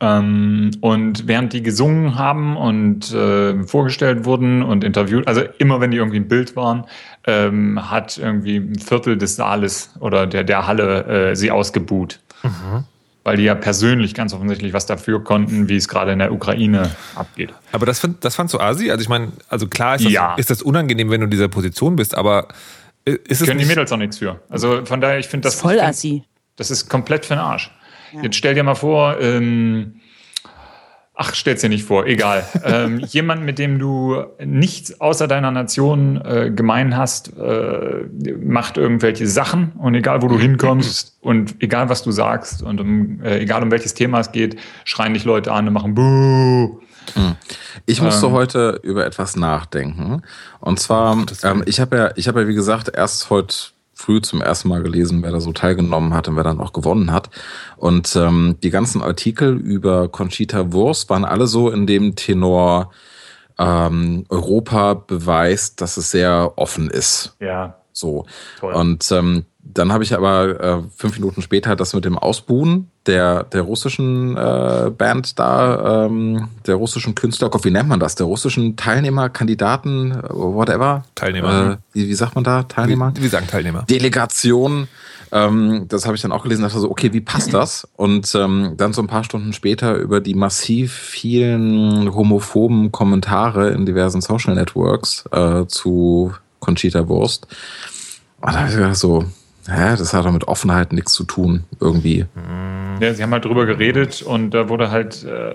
[0.00, 5.90] Ähm, und während die gesungen haben und äh, vorgestellt wurden und interviewt, also immer wenn
[5.90, 6.84] die irgendwie im Bild waren,
[7.26, 12.20] ähm, hat irgendwie ein Viertel des Saales oder der, der Halle äh, sie ausgebuht.
[13.24, 16.90] Weil die ja persönlich ganz offensichtlich was dafür konnten, wie es gerade in der Ukraine
[17.14, 17.52] abgeht.
[17.72, 18.90] Aber das, find, das fandst du Asi?
[18.90, 20.34] Also ich meine, also klar ist das, Ja.
[20.36, 22.48] ist das unangenehm, wenn du in dieser Position bist, aber
[23.04, 24.40] äh, ist es Können die Mädels auch nichts für.
[24.48, 26.24] Also von daher, ich finde das voll assi.
[26.56, 27.70] Das ist komplett für den Arsch.
[28.22, 30.00] Jetzt stell dir mal vor, ähm,
[31.14, 32.44] ach, stell's dir nicht vor, egal.
[32.64, 38.04] ähm, jemand, mit dem du nichts außer deiner Nation äh, gemein hast, äh,
[38.42, 43.22] macht irgendwelche Sachen und egal, wo du hinkommst und egal, was du sagst und um,
[43.22, 46.80] äh, egal, um welches Thema es geht, schreien dich Leute an und machen Buh.
[47.86, 48.32] Ich musste Ähm.
[48.32, 50.22] heute über etwas nachdenken.
[50.60, 53.54] Und zwar, ähm, ich habe ja, ich habe ja, wie gesagt, erst heute
[54.00, 57.12] früh zum ersten Mal gelesen, wer da so teilgenommen hat und wer dann auch gewonnen
[57.12, 57.30] hat.
[57.76, 62.90] Und ähm, die ganzen Artikel über Conchita Wurst waren alle so in dem Tenor,
[63.58, 67.36] ähm, Europa beweist, dass es sehr offen ist.
[67.40, 68.24] Ja, So.
[68.58, 68.72] Toll.
[68.72, 73.44] Und ähm, dann habe ich aber äh, fünf Minuten später das mit dem Ausbuhen der,
[73.44, 78.14] der russischen äh, Band da, ähm, der russischen Künstler, Gott, wie nennt man das?
[78.14, 81.04] Der russischen Teilnehmer, Kandidaten, äh, whatever.
[81.14, 81.72] Teilnehmer.
[81.72, 82.64] Äh, wie, wie sagt man da?
[82.64, 83.12] Teilnehmer?
[83.14, 83.84] wie, wie sagen Teilnehmer?
[83.88, 84.88] Delegation.
[85.32, 87.86] Ähm, das habe ich dann auch gelesen, dachte so, okay, wie passt das?
[87.96, 93.86] Und ähm, dann so ein paar Stunden später über die massiv vielen homophoben Kommentare in
[93.86, 97.46] diversen Social Networks äh, zu Conchita Wurst.
[98.40, 99.24] Und da habe ich gedacht so,
[99.70, 102.26] hä, das hat doch mit Offenheit nichts zu tun, irgendwie.
[103.00, 105.54] Ja, sie haben halt drüber geredet und da wurde halt äh,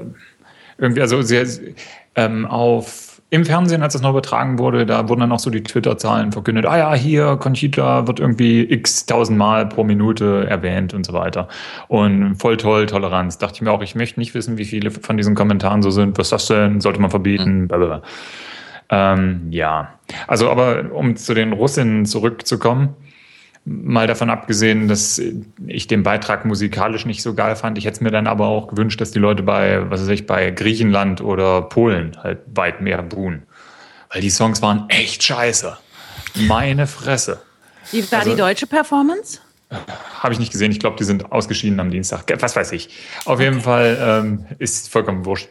[0.78, 1.76] irgendwie, also sie,
[2.16, 5.64] ähm, auf im Fernsehen, als das noch übertragen wurde, da wurden dann auch so die
[5.64, 6.66] Twitter-Zahlen verkündet.
[6.66, 11.48] Ah ja, hier, Conchita wird irgendwie x tausendmal pro Minute erwähnt und so weiter.
[11.88, 13.38] Und voll toll, Toleranz.
[13.40, 16.18] Dachte ich mir auch, ich möchte nicht wissen, wie viele von diesen Kommentaren so sind.
[16.18, 16.82] Was ist das denn?
[16.82, 17.64] Sollte man verbieten?
[17.64, 18.02] Mhm.
[18.90, 19.90] Ähm, ja.
[20.28, 22.96] Also, aber um zu den Russinnen zurückzukommen,
[23.68, 25.20] Mal davon abgesehen, dass
[25.66, 27.80] ich den Beitrag musikalisch nicht so geil fand.
[27.80, 30.28] Ich hätte es mir dann aber auch gewünscht, dass die Leute bei, was weiß ich,
[30.28, 33.44] bei Griechenland oder Polen halt weit mehr buhen.
[34.12, 35.78] Weil die Songs waren echt scheiße.
[36.48, 37.42] Meine Fresse.
[37.92, 39.40] Wie war also, die deutsche Performance?
[40.20, 40.72] Habe ich nicht gesehen.
[40.72, 42.26] Ich glaube, die sind ausgeschieden am Dienstag.
[42.40, 42.90] Was weiß ich.
[43.26, 43.46] Auf okay.
[43.46, 45.50] jeden Fall ähm, ist vollkommen wurscht.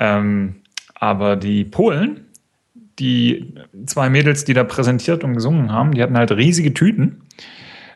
[0.00, 0.62] Ähm,
[0.94, 2.26] aber die Polen,
[2.98, 3.54] die
[3.86, 7.22] zwei Mädels, die da präsentiert und gesungen haben, die hatten halt riesige Tüten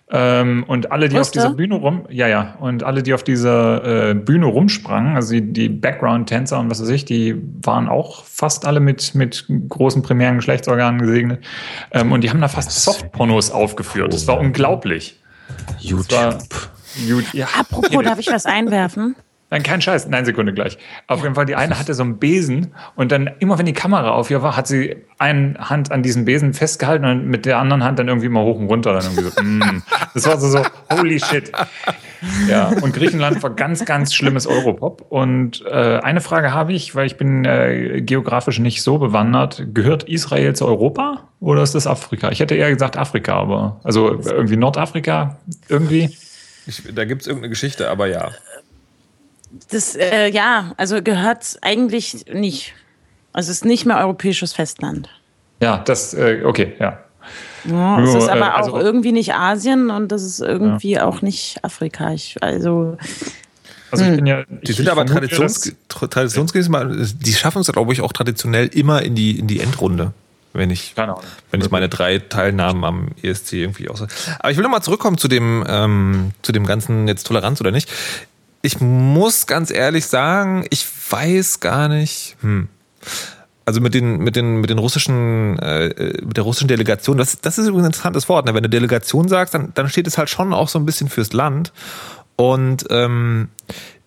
[0.09, 1.41] ähm, und alle, die Wusste?
[1.41, 5.33] auf dieser Bühne rum, ja, ja, und alle, die auf dieser äh, Bühne rumsprangen, also
[5.33, 10.03] die, die Background-Tänzer und was weiß ich, die waren auch fast alle mit, mit großen
[10.03, 11.45] primären Geschlechtsorganen gesegnet.
[11.91, 14.13] Ähm, und die haben da fast Softpornos aufgeführt.
[14.13, 15.21] Das war unglaublich.
[15.81, 16.13] YouTube.
[16.13, 16.39] War,
[17.33, 17.49] ja.
[17.59, 19.17] Apropos, darf ich was einwerfen?
[19.49, 20.09] Nein, kein Scheiß.
[20.09, 20.77] Nein, Sekunde gleich.
[21.07, 24.11] Auf jeden Fall, die eine hatte so einen Besen und dann immer, wenn die Kamera
[24.11, 27.85] auf ihr war, hat sie eine Hand an diesem Besen festgehalten und mit der anderen
[27.85, 28.93] Hand dann irgendwie mal hoch und runter.
[28.93, 29.83] Dann irgendwie so, mm.
[30.15, 31.53] Das war so, so, holy shit.
[32.49, 35.07] Ja, und Griechenland war ganz, ganz schlimmes Europop.
[35.11, 39.67] Und äh, eine Frage habe ich, weil ich bin äh, geografisch nicht so bewandert.
[39.75, 42.31] Gehört Israel zu Europa oder ist das Afrika?
[42.31, 45.37] Ich hätte eher gesagt Afrika, aber also irgendwie Nordafrika,
[45.69, 46.17] irgendwie.
[46.67, 48.31] Ich, da gibt es irgendeine Geschichte, aber ja.
[49.71, 52.75] Das, äh, ja, also gehört eigentlich nicht.
[53.33, 55.09] Also es ist nicht mehr europäisches Festland.
[55.61, 56.99] Ja, das, äh, okay, ja.
[57.65, 61.05] ja es ist aber äh, also, auch irgendwie nicht Asien und das ist irgendwie ja.
[61.05, 62.13] auch nicht Afrika.
[62.13, 62.97] Ich, also.
[63.91, 64.17] Also ich hm.
[64.17, 68.67] bin ja, die sind aber traditions, traditionsgemäß mal, die schaffen es, glaube ich, auch traditionell
[68.67, 70.13] immer in die, in die Endrunde
[70.57, 74.03] wenn ich, wenn ich meine drei Teilnahmen am ESC irgendwie aus.
[74.39, 77.91] Aber ich will nochmal zurückkommen zu dem, ähm, zu dem ganzen jetzt Toleranz oder nicht
[78.63, 82.37] ich muss ganz ehrlich sagen, ich weiß gar nicht.
[82.41, 82.69] Hm.
[83.65, 87.59] Also mit den, mit den, mit den russischen, äh, mit der russischen Delegation, das, das
[87.59, 88.47] ist übrigens ein interessantes Wort.
[88.47, 88.55] Ne?
[88.55, 91.33] Wenn du Delegation sagst, dann, dann steht es halt schon auch so ein bisschen fürs
[91.33, 91.73] Land.
[92.37, 93.49] Und ähm,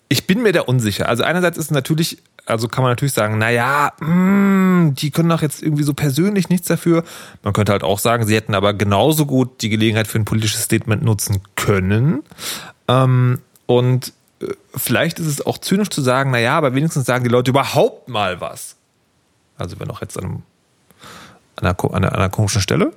[0.08, 1.08] ich bin mir da unsicher.
[1.08, 5.42] Also einerseits ist natürlich, also kann man natürlich sagen, naja, mh, hm, die können doch
[5.42, 7.04] jetzt irgendwie so persönlich nichts dafür.
[7.42, 10.62] Man könnte halt auch sagen, sie hätten aber genauso gut die Gelegenheit für ein politisches
[10.62, 12.22] Statement nutzen können.
[12.88, 14.12] Ähm, und
[14.74, 18.40] vielleicht ist es auch zynisch zu sagen, naja, aber wenigstens sagen die Leute überhaupt mal
[18.40, 18.76] was.
[19.58, 20.42] Also wenn auch jetzt an, einem,
[21.56, 22.92] an, einer, an, einer, komischen Stelle.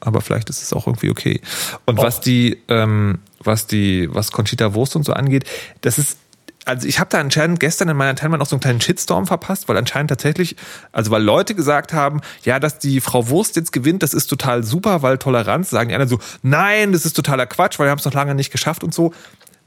[0.00, 1.40] Aber vielleicht ist es auch irgendwie okay.
[1.84, 2.02] Und oh.
[2.02, 5.44] was die, ähm, was die, was Conchita Wurst und so angeht,
[5.82, 6.18] das ist
[6.66, 9.68] also ich habe da anscheinend gestern in meiner Timeline auch so einen kleinen Shitstorm verpasst,
[9.68, 10.56] weil anscheinend tatsächlich,
[10.90, 14.64] also weil Leute gesagt haben, ja, dass die Frau Wurst jetzt gewinnt, das ist total
[14.64, 18.00] super, weil Toleranz, sagen die anderen so, nein, das ist totaler Quatsch, weil wir haben
[18.00, 19.14] es noch lange nicht geschafft und so.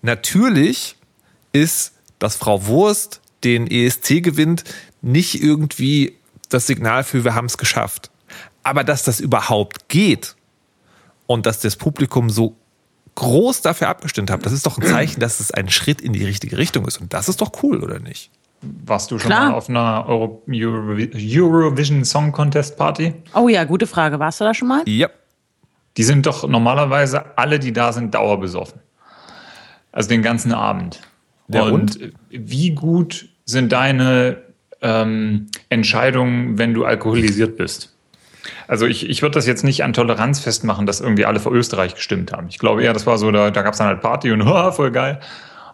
[0.02, 0.96] Natürlich
[1.52, 4.64] ist, dass Frau Wurst den ESC gewinnt,
[5.02, 6.16] nicht irgendwie
[6.50, 8.10] das Signal für wir haben es geschafft.
[8.64, 10.36] Aber dass das überhaupt geht
[11.28, 12.56] und dass das Publikum so
[13.16, 16.24] groß dafür abgestimmt hat, das ist doch ein Zeichen, dass es ein Schritt in die
[16.24, 17.00] richtige Richtung ist.
[17.00, 18.32] Und das ist doch cool, oder nicht?
[18.62, 19.52] Warst du schon Klar.
[19.52, 23.14] mal auf einer Euro Eurovision Song Contest Party?
[23.34, 24.20] Oh ja, gute Frage.
[24.20, 24.84] Warst du da schon mal?
[24.86, 25.10] Ja.
[25.96, 28.82] Die sind doch normalerweise alle, die da sind, dauerbesoffen.
[29.92, 31.02] Also den ganzen Abend.
[31.48, 34.44] Ja, und, und, wie gut sind deine
[34.82, 37.96] ähm, Entscheidungen, wenn du alkoholisiert bist?
[38.68, 41.96] Also ich, ich würde das jetzt nicht an Toleranz festmachen, dass irgendwie alle für Österreich
[41.96, 42.48] gestimmt haben.
[42.50, 44.72] Ich glaube eher, das war so, da, da gab es dann halt Party und oh,
[44.72, 45.20] voll geil.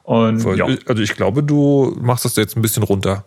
[0.04, 0.66] Und, voll, ja.
[0.86, 3.26] Also ich glaube, du machst das jetzt ein bisschen runter.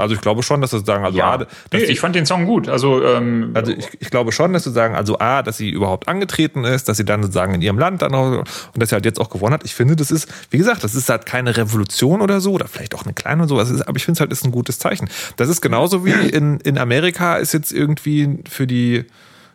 [0.00, 1.34] Also ich glaube schon, dass sie sagen, also ja.
[1.34, 2.68] A, nee, ich fand den Song gut.
[2.68, 6.08] Also, ähm, also ich, ich, glaube schon, dass sie sagen, also A, dass sie überhaupt
[6.08, 9.04] angetreten ist, dass sie dann sozusagen in ihrem Land dann auch, und dass sie halt
[9.04, 9.64] jetzt auch gewonnen hat.
[9.64, 12.94] Ich finde, das ist, wie gesagt, das ist halt keine Revolution oder so, oder vielleicht
[12.94, 15.08] auch eine kleine und so, ist, aber ich finde es halt ist ein gutes Zeichen.
[15.36, 19.04] Das ist genauso wie in, in Amerika ist jetzt irgendwie für die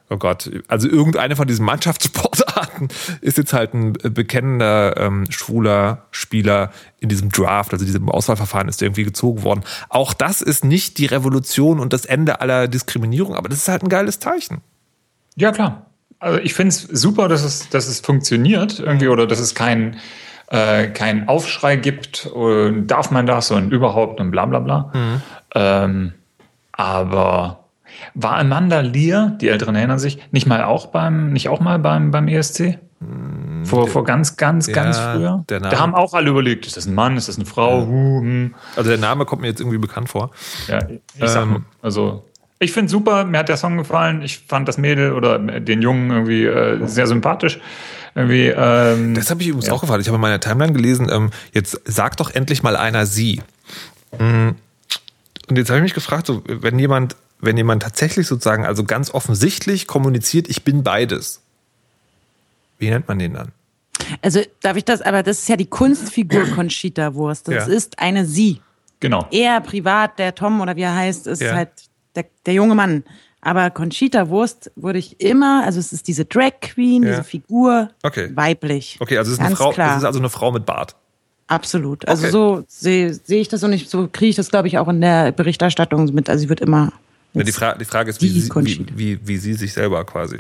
[0.09, 2.89] oh Gott, also irgendeine von diesen Mannschaftssportarten
[3.21, 8.81] ist jetzt halt ein bekennender ähm, schwuler Spieler in diesem Draft, also diesem Auswahlverfahren ist
[8.81, 9.63] irgendwie gezogen worden.
[9.89, 13.83] Auch das ist nicht die Revolution und das Ende aller Diskriminierung, aber das ist halt
[13.83, 14.61] ein geiles Zeichen.
[15.35, 15.87] Ja, klar.
[16.19, 19.97] Also ich finde es super, dass es, dass es funktioniert irgendwie oder dass es kein,
[20.47, 24.91] äh, keinen Aufschrei gibt, und darf man das und überhaupt und bla bla bla.
[24.93, 25.21] Mhm.
[25.53, 26.13] Ähm,
[26.71, 27.64] aber
[28.13, 32.11] war Amanda Lear, die Älteren erinnern sich, nicht mal auch beim, nicht auch mal beim,
[32.11, 32.79] beim ESC?
[32.99, 35.43] Hm, vor, vor ganz, ganz, ja, ganz früher.
[35.47, 37.81] Da haben auch alle überlegt, ist das ein Mann, ist das eine Frau?
[37.81, 37.87] Ja.
[37.87, 38.55] Hm.
[38.75, 40.31] Also der Name kommt mir jetzt irgendwie bekannt vor.
[40.67, 42.23] Ja, ich sag ähm, also
[42.59, 44.21] Ich finde super, mir hat der Song gefallen.
[44.21, 47.59] Ich fand das Mädel oder den Jungen irgendwie äh, sehr sympathisch.
[48.15, 50.01] Irgendwie, ähm, Das habe ich übrigens auch gefragt.
[50.01, 53.41] Ich habe in meiner Timeline gelesen, ähm, jetzt sagt doch endlich mal einer sie.
[54.17, 54.51] Mm.
[55.47, 59.11] Und jetzt habe ich mich gefragt, so, wenn jemand, wenn jemand tatsächlich sozusagen, also ganz
[59.13, 61.41] offensichtlich kommuniziert, ich bin beides.
[62.77, 63.51] Wie nennt man den dann?
[64.21, 67.47] Also darf ich das, aber das ist ja die Kunstfigur Conchita Wurst.
[67.47, 67.73] Das Ja.
[67.73, 68.61] ist eine sie.
[68.99, 69.27] genau.
[69.31, 71.53] Er privat, der Tom oder wie er heißt, ist Ja.
[71.53, 71.69] halt
[72.15, 73.03] der, der junge Mann.
[73.41, 77.09] Aber Conchita Wurst würde ich immer, also es ist diese Drag Queen, Ja.
[77.11, 78.31] diese Figur, Okay.
[78.35, 78.97] weiblich.
[78.99, 79.91] Okay, also es ist, eine Frau, klar.
[79.91, 80.95] es ist also eine Frau mit Bart.
[81.47, 82.07] Absolut.
[82.07, 82.31] Also Okay.
[82.31, 84.99] so sehe sehe ich das und ich, so kriege ich das, glaube ich, auch in
[85.01, 86.27] der Berichterstattung mit.
[86.27, 86.91] Also sie wird immer
[87.35, 90.03] Ja, die, Fra die Frage ist, wie Die sie, wie, wie, wie sie sich selber
[90.05, 90.37] quasi.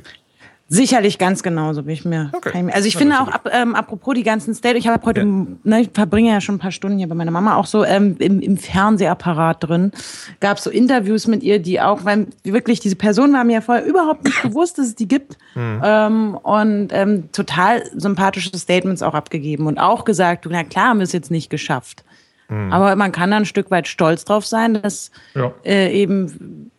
[0.67, 2.31] sicherlich ganz genauso, bin ich mir.
[2.33, 2.67] Okay.
[2.73, 5.25] Also ich Na, finde auch, ab, ähm, apropos die ganzen State, ich habe heute, Ja.
[5.63, 8.15] ne, ich verbringe ja schon ein paar Stunden hier bei meiner Mama auch so ähm,
[8.17, 9.91] im, im Fernsehapparat drin.
[10.39, 14.23] Gab so Interviews mit ihr, die auch, weil wirklich diese Person war mir vorher überhaupt
[14.23, 15.37] nicht bewusst, dass es die gibt.
[15.53, 15.81] Hm.
[15.83, 20.99] Ähm, und ähm, total sympathische Statements auch abgegeben und auch gesagt, du, na klar, haben
[20.99, 22.03] wir es jetzt nicht geschafft.
[22.47, 22.71] Hm.
[22.73, 25.53] Aber man kann da ein Stück weit stolz drauf sein, dass Ja.
[25.63, 26.71] äh, eben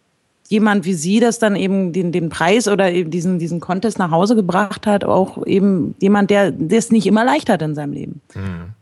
[0.50, 4.10] jemand wie sie das dann eben den, den Preis oder eben diesen, diesen Contest nach
[4.10, 8.20] Hause gebracht hat, auch eben jemand, der es nicht immer leicht hat in seinem Leben.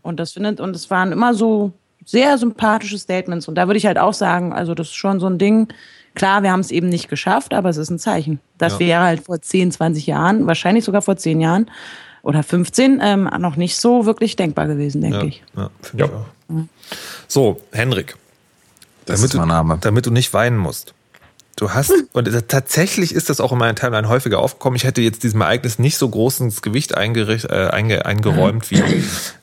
[0.02, 1.72] Und das findet, und es waren immer so
[2.04, 3.48] sehr sympathische Statements.
[3.48, 5.68] Und da würde ich halt auch sagen, also das ist schon so ein Ding.
[6.14, 8.40] Klar, wir haben es eben nicht geschafft, aber es ist ein Zeichen.
[8.58, 8.78] Das Ja.
[8.80, 11.70] wäre halt vor 10, 20 Jahren, wahrscheinlich sogar vor 10 Jahren
[12.22, 15.42] oder 15, ähm, noch nicht so wirklich denkbar gewesen, denke Ja, ich.
[15.56, 16.10] ja, finde Ja.
[16.10, 16.64] ich auch.
[17.26, 18.16] So, Henrik,
[19.06, 19.74] Das damit ist mein Name.
[19.74, 20.94] Du, damit du nicht weinen musst.
[21.56, 24.76] Du hast, und tatsächlich ist das auch in meiner Timeline häufiger aufgekommen.
[24.76, 28.82] Ich hätte jetzt diesem Ereignis nicht so großes Gewicht eingericht, äh, einge, eingeräumt wie,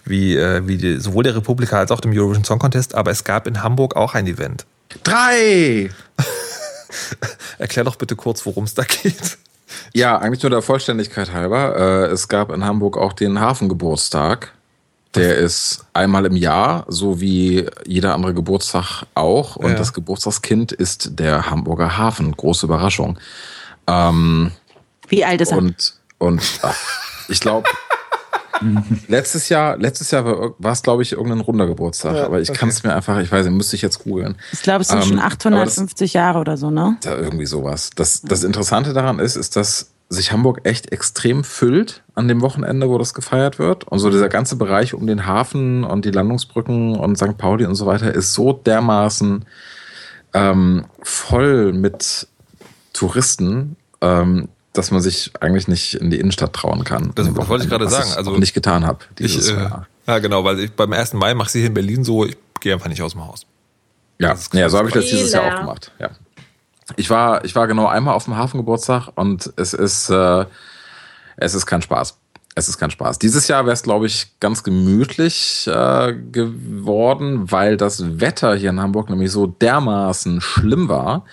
[0.03, 3.23] wie, äh, wie die, sowohl der Republika als auch dem Eurovision Song Contest, aber es
[3.23, 4.65] gab in Hamburg auch ein Event.
[5.03, 5.89] Drei!
[7.57, 9.37] Erklär doch bitte kurz, worum es da geht.
[9.93, 11.77] Ja, eigentlich nur der Vollständigkeit halber.
[11.77, 14.53] Äh, es gab in Hamburg auch den Hafengeburtstag.
[15.15, 19.57] Der ist einmal im Jahr, so wie jeder andere Geburtstag auch.
[19.57, 19.77] Und Ja.
[19.77, 22.31] das Geburtstagskind ist der Hamburger Hafen.
[22.31, 23.19] Große Überraschung.
[23.87, 24.51] Ähm,
[25.09, 25.57] Wie alt ist er?
[25.57, 26.75] und und ach,
[27.27, 27.67] ich glaube,
[29.07, 32.15] letztes Jahr, letztes Jahr war, war es, glaube ich, irgendein runder Geburtstag.
[32.17, 34.37] aber ich kann es mir einfach, ich weiß nicht, müsste ich jetzt googeln.
[34.51, 36.95] ich glaube, es sind ähm, schon aber das- 850 Jahre oder so, ne?
[37.01, 37.89] Da irgendwie sowas.
[37.95, 42.89] Das, das Interessante daran ist, ist, dass sich Hamburg echt extrem füllt an dem Wochenende,
[42.89, 43.85] wo das gefeiert wird.
[43.85, 47.37] Und so dieser ganze Bereich um den Hafen und die Landungsbrücken und St.
[47.37, 49.45] Pauli und so weiter ist so dermaßen
[50.33, 52.27] ähm, voll mit
[52.91, 57.13] Touristen, ähm, dass man sich eigentlich nicht in die Innenstadt trauen kann.
[57.15, 58.09] Das wollte ich gerade was sagen.
[58.09, 59.87] Ich Also nicht getan habe Ich, äh, Jahr.
[60.07, 61.13] ja, genau, weil ich beim 1.
[61.13, 63.45] Mai mache ich sie hier in Berlin so, ich gehe einfach nicht aus dem Haus.
[64.19, 65.91] Ja, ja so habe ich das dieses Jahr auch gemacht.
[65.99, 66.09] Ja.
[66.97, 70.45] Ich war, ich war genau einmal auf dem Hafengeburtstag und es ist, äh,
[71.37, 72.17] es ist kein Spaß.
[72.53, 73.17] Es ist kein Spaß.
[73.17, 78.81] Dieses Jahr wäre es, glaube ich, ganz gemütlich äh, geworden, weil das Wetter hier in
[78.81, 81.23] Hamburg nämlich so dermaßen schlimm war,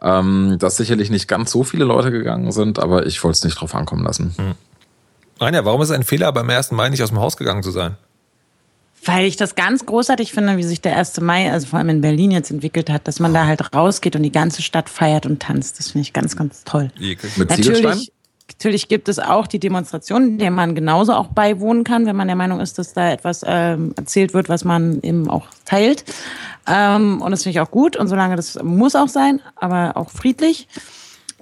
[0.00, 3.60] ähm, dass sicherlich nicht ganz so viele Leute gegangen sind, aber ich wollte es nicht
[3.60, 4.34] drauf ankommen lassen.
[5.40, 6.70] Rainer, warum ist es ein Fehler, beim 1.
[6.70, 7.96] Mai nicht aus dem Haus gegangen zu sein?
[9.04, 11.20] Weil ich das ganz großartig finde, wie sich der 1.
[11.20, 14.22] Mai, also vor allem in Berlin jetzt entwickelt hat, dass man da halt rausgeht und
[14.22, 15.78] die ganze Stadt feiert und tanzt.
[15.78, 16.90] Das finde ich ganz, ganz toll.
[17.00, 17.36] Eklig.
[17.36, 17.50] Mit?
[17.50, 18.12] Natürlich,
[18.48, 22.36] natürlich gibt es auch die Demonstrationen, der man genauso auch beiwohnen kann, wenn man der
[22.36, 26.04] Meinung ist, dass da etwas ähm, erzählt wird, was man eben auch teilt.
[26.68, 30.10] Ähm, und das finde ich auch gut und solange das muss auch sein, aber auch
[30.10, 30.68] friedlich.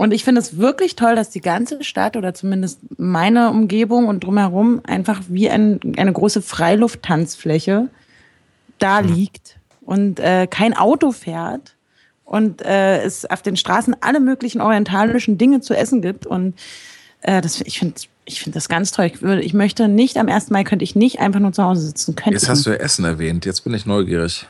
[0.01, 4.25] Und ich finde es wirklich toll, dass die ganze Stadt oder zumindest meine Umgebung und
[4.25, 7.89] drumherum einfach wie ein, eine große Freilufttanzfläche
[8.79, 11.77] da liegt und äh, kein Auto fährt
[12.25, 16.25] und äh, es auf den Straßen alle möglichen orientalischen Dinge zu essen gibt.
[16.25, 16.55] Und
[17.21, 19.05] äh, das, ich finde ich finde das ganz toll.
[19.05, 20.49] Ich, würde, ich möchte nicht am 1.
[20.49, 22.17] Mai, könnte ich nicht einfach nur zu Hause sitzen.
[22.17, 23.45] Könnte Jetzt hast du ja Essen erwähnt.
[23.45, 24.47] Jetzt bin ich neugierig.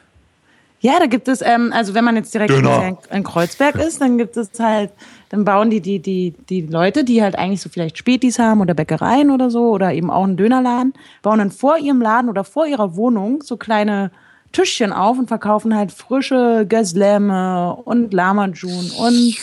[0.82, 4.16] Ja, da gibt es, ähm, also wenn man jetzt direkt in, in Kreuzberg ist, dann
[4.16, 4.90] gibt es halt,
[5.28, 8.72] dann bauen die, die, die, die Leute, die halt eigentlich so vielleicht Spätis haben oder
[8.72, 12.66] Bäckereien oder so oder eben auch einen Dönerladen, bauen dann vor ihrem Laden oder vor
[12.66, 14.10] ihrer Wohnung so kleine
[14.52, 19.36] Tischchen auf und verkaufen halt frische Göslämme und Lamajun und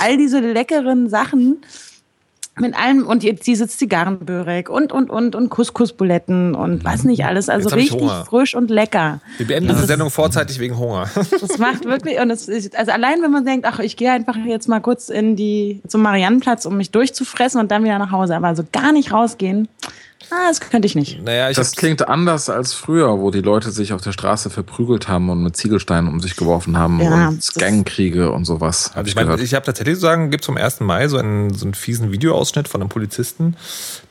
[0.00, 1.62] all diese leckeren Sachen
[2.58, 7.48] mit allem und jetzt dieses Zigarrenbörek und und und und Couscous-Buletten und was nicht alles,
[7.50, 9.20] also richtig frisch und lecker.
[9.36, 11.08] Wir beenden diese Sendung vorzeitig wegen Hunger.
[11.14, 14.36] das macht wirklich, und es ist, also allein wenn man denkt, ach, ich gehe einfach
[14.46, 18.34] jetzt mal kurz in die, zum Mariannenplatz, um mich durchzufressen und dann wieder nach Hause,
[18.36, 19.68] aber so gar nicht rausgehen,
[20.30, 21.22] Ah, das könnte ich nicht.
[21.22, 24.50] Naja, ich Das hab- klingt anders als früher, wo die Leute sich auf der Straße
[24.50, 28.90] verprügelt haben und mit Ziegelsteinen um sich geworfen haben Ja, und Gangkriege und sowas.
[28.90, 30.80] hab Also ich meine, ich habe tatsächlich zu sagen, gibt zum 1.
[30.80, 33.56] Mai so einen, so einen fiesen Videoausschnitt von einem Polizisten,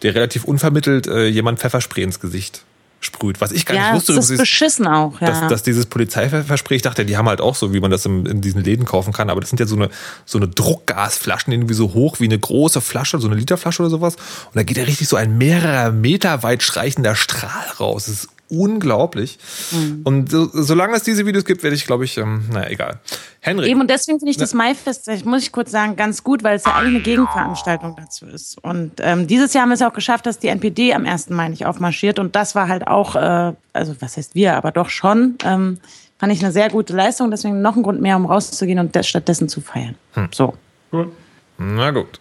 [0.04, 2.64] der relativ unvermittelt äh, jemand Pfefferspray ins Gesicht
[3.06, 3.40] sprüht.
[3.42, 5.22] Was ich gar Ja, nicht wusste, das dass, ist beschissen auch.
[5.22, 5.28] Ja.
[5.28, 8.26] dass, dass dieses Polizeipfefferspray, ich dachte, die haben halt auch so, wie man das im,
[8.26, 9.90] in diesen Läden kaufen kann, aber das sind ja so eine,
[10.26, 14.16] so eine Druckgasflaschen, irgendwie so hoch wie eine große Flasche, so eine Literflasche oder sowas.
[14.16, 18.06] Und da geht ja richtig so ein mehrere Meter weit streichender Strahl raus.
[18.06, 19.38] Das ist unglaublich.
[19.72, 20.02] Mhm.
[20.04, 23.00] Und so, solange es diese Videos gibt, werde ich, glaube ich, ähm, naja, egal.
[23.40, 23.70] Henrik.
[23.70, 26.66] Eben und deswegen finde ich das Maifest, muss ich kurz sagen, ganz gut, weil es
[26.66, 28.58] ja eigentlich eine Gegenveranstaltung dazu ist.
[28.64, 31.30] Und ähm, dieses Jahr haben wir es auch geschafft, dass die NPD am 1.
[31.30, 32.20] Mai nicht aufmarschiert.
[32.20, 35.80] Und das war halt auch, äh, also was heißt wir, aber doch schon, ähm,
[36.18, 37.32] fand ich eine sehr gute Leistung.
[37.32, 39.96] Deswegen noch ein Grund mehr, um rauszugehen und stattdessen zu feiern.
[40.32, 40.56] So.
[40.92, 41.12] Gut.
[41.58, 42.20] Na gut.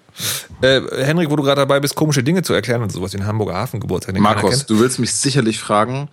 [0.61, 3.55] Äh, Henrik, wo du gerade dabei bist, komische Dinge zu erklären und sowas, den Hamburger
[3.55, 4.15] Hafengeburtstag.
[4.15, 6.09] den Markus, du willst mich sicherlich fragen,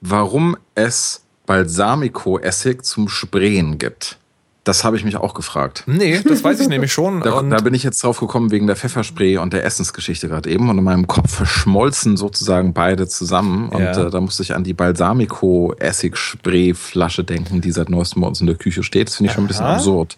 [0.00, 4.18] warum es Balsamico-Essig zum Sprayen gibt.
[4.64, 5.84] Das habe ich mich auch gefragt.
[5.86, 7.20] Nee, das weiß ich nämlich schon.
[7.20, 10.68] Da, da bin ich jetzt drauf gekommen wegen der Pfefferspray und der Essensgeschichte gerade eben.
[10.68, 13.68] Und in meinem Kopf verschmolzen sozusagen beide zusammen.
[13.68, 14.06] Und Ja.
[14.06, 18.56] äh, da musste ich an die Balsamico-Essig-Spray-Flasche denken, die seit neuestem bei uns in der
[18.56, 19.06] Küche steht.
[19.08, 20.16] Das finde ich schon ein bisschen absurd.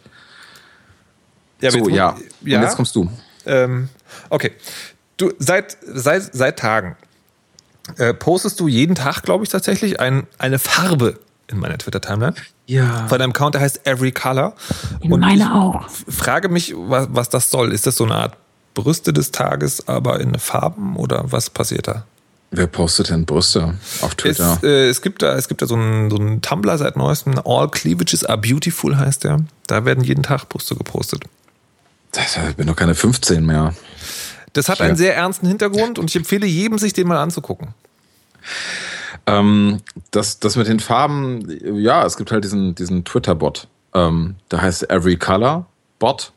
[1.61, 2.16] ja, So, jetzt- ja.
[2.44, 2.59] ja.
[2.59, 3.09] Und jetzt kommst du.
[3.48, 3.88] Ähm,
[4.30, 4.52] okay.
[5.16, 6.96] Du, seit, seit, seit Tagen
[7.96, 12.34] äh, postest du jeden Tag, glaube ich, tatsächlich ein, eine Farbe in meiner Twitter-Timeline.
[12.66, 13.08] Ja.
[13.08, 14.54] Von einem Account, der heißt Every Color.
[15.00, 15.88] Und Meine ich auch.
[16.08, 17.72] frage mich, was, was das soll.
[17.72, 18.37] Ist das so eine Art
[18.74, 22.04] Brüste des Tages, aber in Farben oder was passiert da?
[22.50, 24.58] Wer postet denn Brüste auf Es, Twitter?
[24.62, 27.68] äh, es gibt da, es gibt da so einen, so einen Tumblr seit neuestem, All
[27.70, 29.40] Cleavages are Beautiful heißt der.
[29.66, 31.24] Da werden jeden Tag Brüste gepostet.
[32.12, 33.75] Das, ich bin doch keine 15 mehr.
[34.55, 34.87] Das hat Ja.
[34.87, 37.75] einen sehr ernsten Hintergrund und ich empfehle jedem, sich den mal anzugucken.
[39.27, 41.47] Ähm, das, das mit den Farben,
[41.79, 43.68] ja, es gibt halt diesen, diesen Twitter-Bot.
[43.94, 45.66] Ähm, der heißt Every Color
[45.99, 46.33] Bot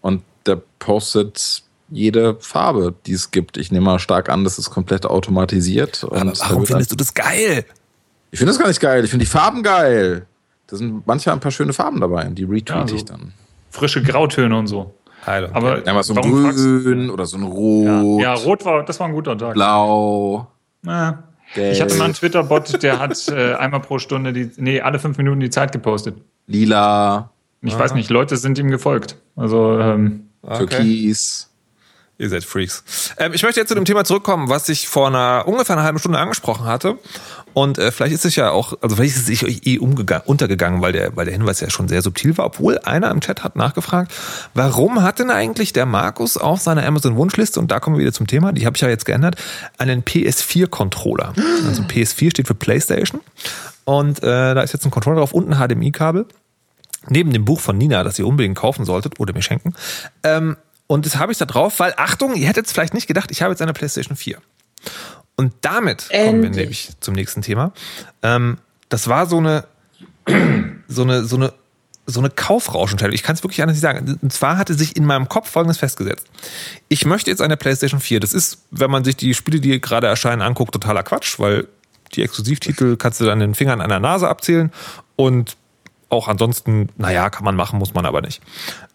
[0.00, 3.56] und der postet jede Farbe, die es gibt.
[3.56, 6.04] Ich nehme mal stark an, das ist komplett automatisiert.
[6.04, 7.64] Und Aber warum findest du das geil?
[8.30, 9.04] Ich finde das gar nicht geil.
[9.04, 10.24] Ich finde die Farben geil.
[10.68, 12.24] Da sind manchmal ein paar schöne Farben dabei.
[12.26, 12.94] Die retweete Ja, so.
[12.94, 13.32] ich dann.
[13.70, 14.94] Frische Grautöne und so.
[15.30, 15.52] Heilung.
[15.52, 16.22] Aber Ja, mal so ein?
[16.22, 19.54] Grün oder so ein Rot, Ja, rot war, das war ein guter Tag.
[19.54, 20.46] Blau.
[20.84, 21.24] Ja.
[21.54, 21.72] Gelb.
[21.72, 25.18] Ich hatte mal einen Twitter-Bot, der hat äh, einmal pro Stunde, die, nee, alle fünf
[25.18, 26.16] Minuten die Zeit gepostet.
[26.46, 27.30] Lila,
[27.62, 29.16] Ich weiß nicht, Leute sind ihm gefolgt.
[29.36, 31.48] Also, ähm, Türkis.
[32.18, 33.14] Ihr seid Freaks.
[33.18, 35.98] Ähm, ich möchte jetzt zu dem Thema zurückkommen, was ich vor einer ungefähr einer halben
[35.98, 36.98] Stunde angesprochen hatte.
[37.52, 40.80] Und äh, vielleicht ist es ja auch, also vielleicht ist es sich euch eh untergegangen,
[40.82, 43.56] weil der, weil der Hinweis ja schon sehr subtil war, obwohl einer im Chat hat
[43.56, 44.12] nachgefragt,
[44.54, 48.26] warum hat denn eigentlich der Markus auf seiner Amazon-Wunschliste, und da kommen wir wieder zum
[48.26, 49.36] Thema, die habe ich ja jetzt geändert,
[49.78, 51.32] einen PS4-Controller.
[51.66, 53.20] Also PS4 steht für PlayStation.
[53.84, 56.26] Und äh, da ist jetzt ein Controller drauf und ein HDMI-Kabel.
[57.08, 59.74] Neben dem Buch von Nina, das ihr unbedingt kaufen solltet oder mir schenken.
[60.22, 63.30] Ähm, und das habe ich da drauf, weil, Achtung, ihr hättet es vielleicht nicht gedacht,
[63.30, 64.38] ich habe jetzt eine PlayStation 4.
[65.40, 66.56] Und damit kommen wir Endlich.
[66.56, 67.72] nämlich zum nächsten Thema.
[68.22, 68.58] Ähm,
[68.90, 69.64] das war so eine,
[70.86, 71.54] so eine, so eine,
[72.04, 73.14] so eine Kaufrauschentscheidung.
[73.14, 74.18] Ich kann es wirklich anders nicht sagen.
[74.20, 76.26] Und zwar hatte sich in meinem Kopf Folgendes festgesetzt.
[76.88, 78.20] Ich möchte jetzt eine PlayStation 4.
[78.20, 81.66] Das ist, wenn man sich die Spiele, die gerade erscheinen, anguckt, totaler Quatsch, weil
[82.14, 84.70] die Exklusivtitel kannst du dann den Fingern an der Nase abzählen
[85.16, 85.56] und
[86.10, 88.42] auch ansonsten, naja, kann man machen, muss man aber nicht.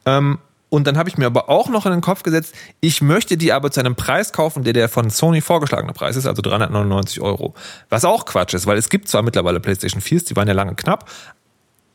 [0.06, 0.38] Ähm,
[0.70, 3.54] und dann habe ich mir aber auch noch in den Kopf gesetzt, ich möchte die
[3.54, 7.54] aber zu einem Preis kaufen, der der von Sony vorgeschlagene Preis ist, also 399 Euro.
[7.90, 10.76] Was auch Quatsch ist, weil es gibt zwar mittlerweile PlayStation 4s, die waren ja lange
[10.76, 11.10] knapp,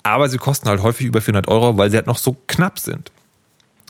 [0.03, 3.11] aber sie kosten halt häufig über 400 Euro, weil sie halt noch so knapp sind.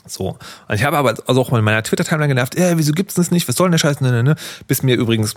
[0.05, 0.37] So.
[0.67, 3.31] Und ich habe aber also auch mal in meiner Twitter-Timeline genervt, äh, wieso gibt's das
[3.31, 3.47] nicht?
[3.47, 4.01] Was soll denn der Scheiß?
[4.01, 4.35] Ne, ne, ne?
[4.67, 5.35] Bis mir übrigens,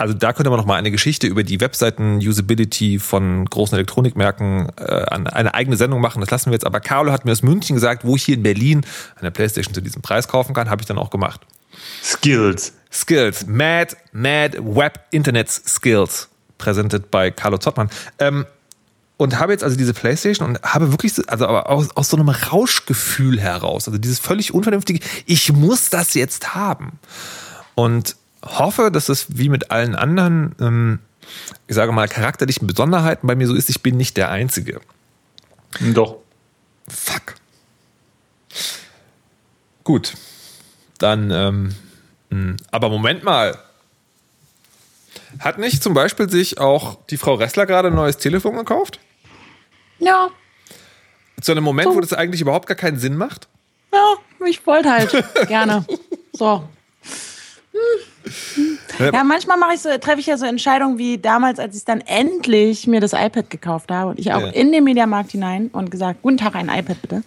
[0.00, 4.82] also da könnte man noch mal eine Geschichte über die Webseiten-Usability von großen Elektronikmärkten äh,
[5.10, 6.20] an- eine eigene Sendung machen.
[6.20, 6.66] Das lassen wir jetzt.
[6.66, 8.80] Aber Carlo hat mir aus München gesagt, wo ich hier in Berlin
[9.20, 11.40] eine Playstation zu diesem Preis kaufen kann, habe ich dann auch gemacht.
[12.02, 12.72] Skills.
[12.92, 13.46] Skills.
[13.46, 16.28] Mad, Mad Web Internet Skills.
[16.58, 17.90] Präsentiert bei Carlo Zottmann.
[18.18, 18.46] Ähm,
[19.16, 22.16] und habe jetzt also diese Playstation und habe wirklich, so- also aber aus, aus so
[22.16, 26.98] einem Rauschgefühl heraus, also dieses völlig unvernünftige, ich muss das jetzt haben.
[27.74, 30.98] Und hoffe, dass es wie mit allen anderen, ähm,
[31.66, 34.80] ich sage mal, charakterlichen Besonderheiten bei mir so ist, ich bin nicht der Einzige.
[35.94, 36.16] Doch.
[36.88, 37.34] Fuck.
[39.84, 40.14] Gut.
[40.98, 41.74] Dann, ähm,
[42.30, 42.56] mh.
[42.70, 43.58] aber Moment mal.
[45.38, 48.98] Hat nicht zum Beispiel sich auch die Frau Ressler gerade ein neues Telefon gekauft?
[49.98, 50.30] Ja,
[51.40, 53.48] Zu einem Moment, wo das eigentlich überhaupt gar keinen Sinn macht?
[53.92, 54.14] ja,
[54.46, 55.84] ich wollte halt gerne.
[56.32, 56.68] So.
[57.72, 57.78] Hm.
[58.98, 62.00] Ja, manchmal mache ich so, treffe ich ja so Entscheidungen wie damals, als ich dann
[62.02, 64.48] endlich mir das iPad gekauft habe und ich auch Ja.
[64.48, 67.22] in den Mediamarkt hinein und gesagt, guten Tag, ein iPad bitte.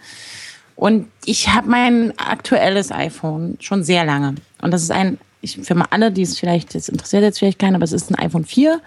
[0.75, 4.35] Und ich habe mein aktuelles iPhone schon sehr lange.
[4.61, 7.59] Und das ist ein, ich, für mal alle, die es vielleicht, das interessiert jetzt vielleicht
[7.59, 8.79] keinen, aber es ist ein iPhone 4.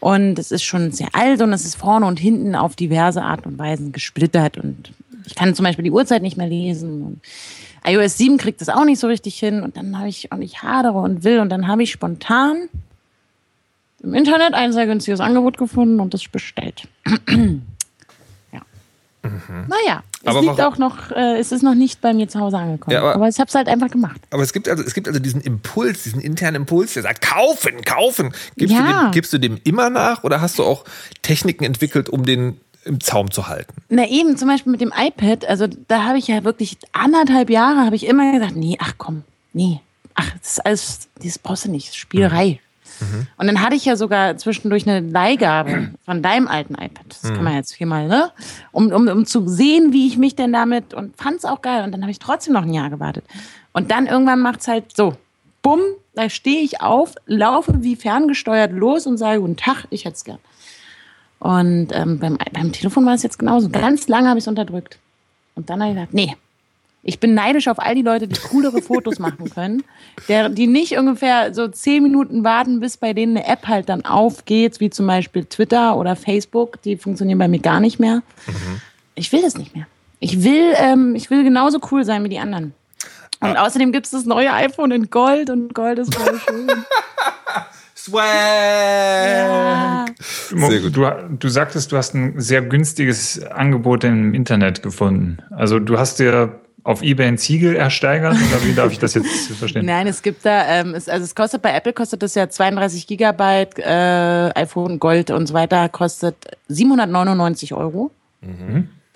[0.00, 3.46] Und es ist schon sehr alt und es ist vorne und hinten auf diverse Art
[3.46, 4.56] und Weisen gesplittert.
[4.56, 4.92] Und
[5.26, 7.02] ich kann zum Beispiel die Uhrzeit nicht mehr lesen.
[7.02, 7.20] Und
[7.86, 9.62] iOS 7 kriegt das auch nicht so richtig hin.
[9.62, 11.40] Und dann habe ich, und ich hadere und will.
[11.40, 12.68] Und dann habe ich spontan
[14.02, 16.86] im Internet ein sehr günstiges Angebot gefunden und das bestellt.
[18.52, 18.60] ja.
[19.22, 22.58] Naja, es Aber liegt auch noch, äh, es ist noch nicht bei mir zu Hause
[22.58, 22.94] angekommen.
[22.94, 24.20] Ja, aber- aber, ich habe es halt einfach gemacht.
[24.30, 27.82] Aber es gibt also, es gibt also diesen Impuls, diesen internen Impuls, der sagt, kaufen,
[27.84, 28.32] kaufen.
[28.56, 28.80] Gibst, Ja.
[28.82, 30.84] du dem, gibst du dem immer nach oder hast du auch
[31.22, 33.74] Techniken entwickelt, um den im Zaum zu halten?
[33.88, 37.84] Na eben, zum Beispiel mit dem iPad, also da habe ich ja wirklich anderthalb Jahre,
[37.84, 39.22] habe ich immer gesagt, nee, ach komm,
[39.52, 39.80] nee,
[40.14, 42.60] ach, das ist alles, das brauchst du nicht, Spielerei.
[43.36, 47.04] Und dann hatte ich ja sogar zwischendurch eine Leihgabe von deinem alten iPad.
[47.08, 48.32] Das kann man jetzt viermal, ne?
[48.72, 51.84] Um, um, um zu sehen, wie ich mich denn damit und fand es auch geil.
[51.84, 53.24] Und dann habe ich trotzdem noch ein Jahr gewartet.
[53.72, 55.14] Und dann irgendwann macht's halt so,
[55.62, 55.80] bumm,
[56.14, 60.24] da stehe ich auf, laufe wie ferngesteuert los und sage, guten Tag, ich hätte es
[60.24, 60.38] gern.
[61.40, 63.68] Und ähm, beim, beim Telefon war es jetzt genauso.
[63.68, 64.98] Ganz lange habe ich es unterdrückt.
[65.54, 66.36] Und dann habe ich gesagt, nee,
[67.02, 69.84] ich bin neidisch auf all die Leute, die coolere Fotos machen können,
[70.28, 74.04] der, die nicht ungefähr so zehn Minuten warten, bis bei denen eine App halt dann
[74.04, 76.82] aufgeht, wie zum Beispiel Twitter oder Facebook.
[76.82, 78.22] Die funktionieren bei mir gar nicht mehr.
[79.14, 79.86] Ich will das nicht mehr.
[80.20, 82.74] Ich will, ähm, ich will genauso cool sein wie die anderen.
[83.40, 86.68] Und außerdem gibt es das neue iPhone in Gold und Gold ist voll schön.
[88.08, 88.24] Swag!
[89.36, 90.06] Ja.
[90.68, 90.96] Sehr gut.
[90.96, 91.06] Du,
[91.38, 95.38] du sagtest, du hast ein sehr günstiges Angebot im Internet gefunden.
[95.50, 99.52] Also du hast dir auf eBay ein Ziegel ersteigert oder wie darf ich das jetzt
[99.58, 99.84] verstehen?
[99.84, 103.06] Nein, es gibt da, ähm, es, also es kostet bei Apple kostet das ja 32
[103.06, 106.36] Gigabyte, äh, iPhone Gold und so weiter kostet
[106.68, 108.10] 799 Euro.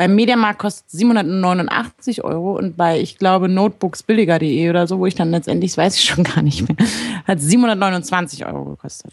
[0.02, 5.30] Beim Mediamarkt kostet 789 Euro und bei, ich glaube, notebooksbilliger.de oder so, wo ich dann
[5.30, 6.76] letztendlich, das weiß ich schon gar nicht mehr,
[7.24, 9.12] hat 729 Euro gekostet.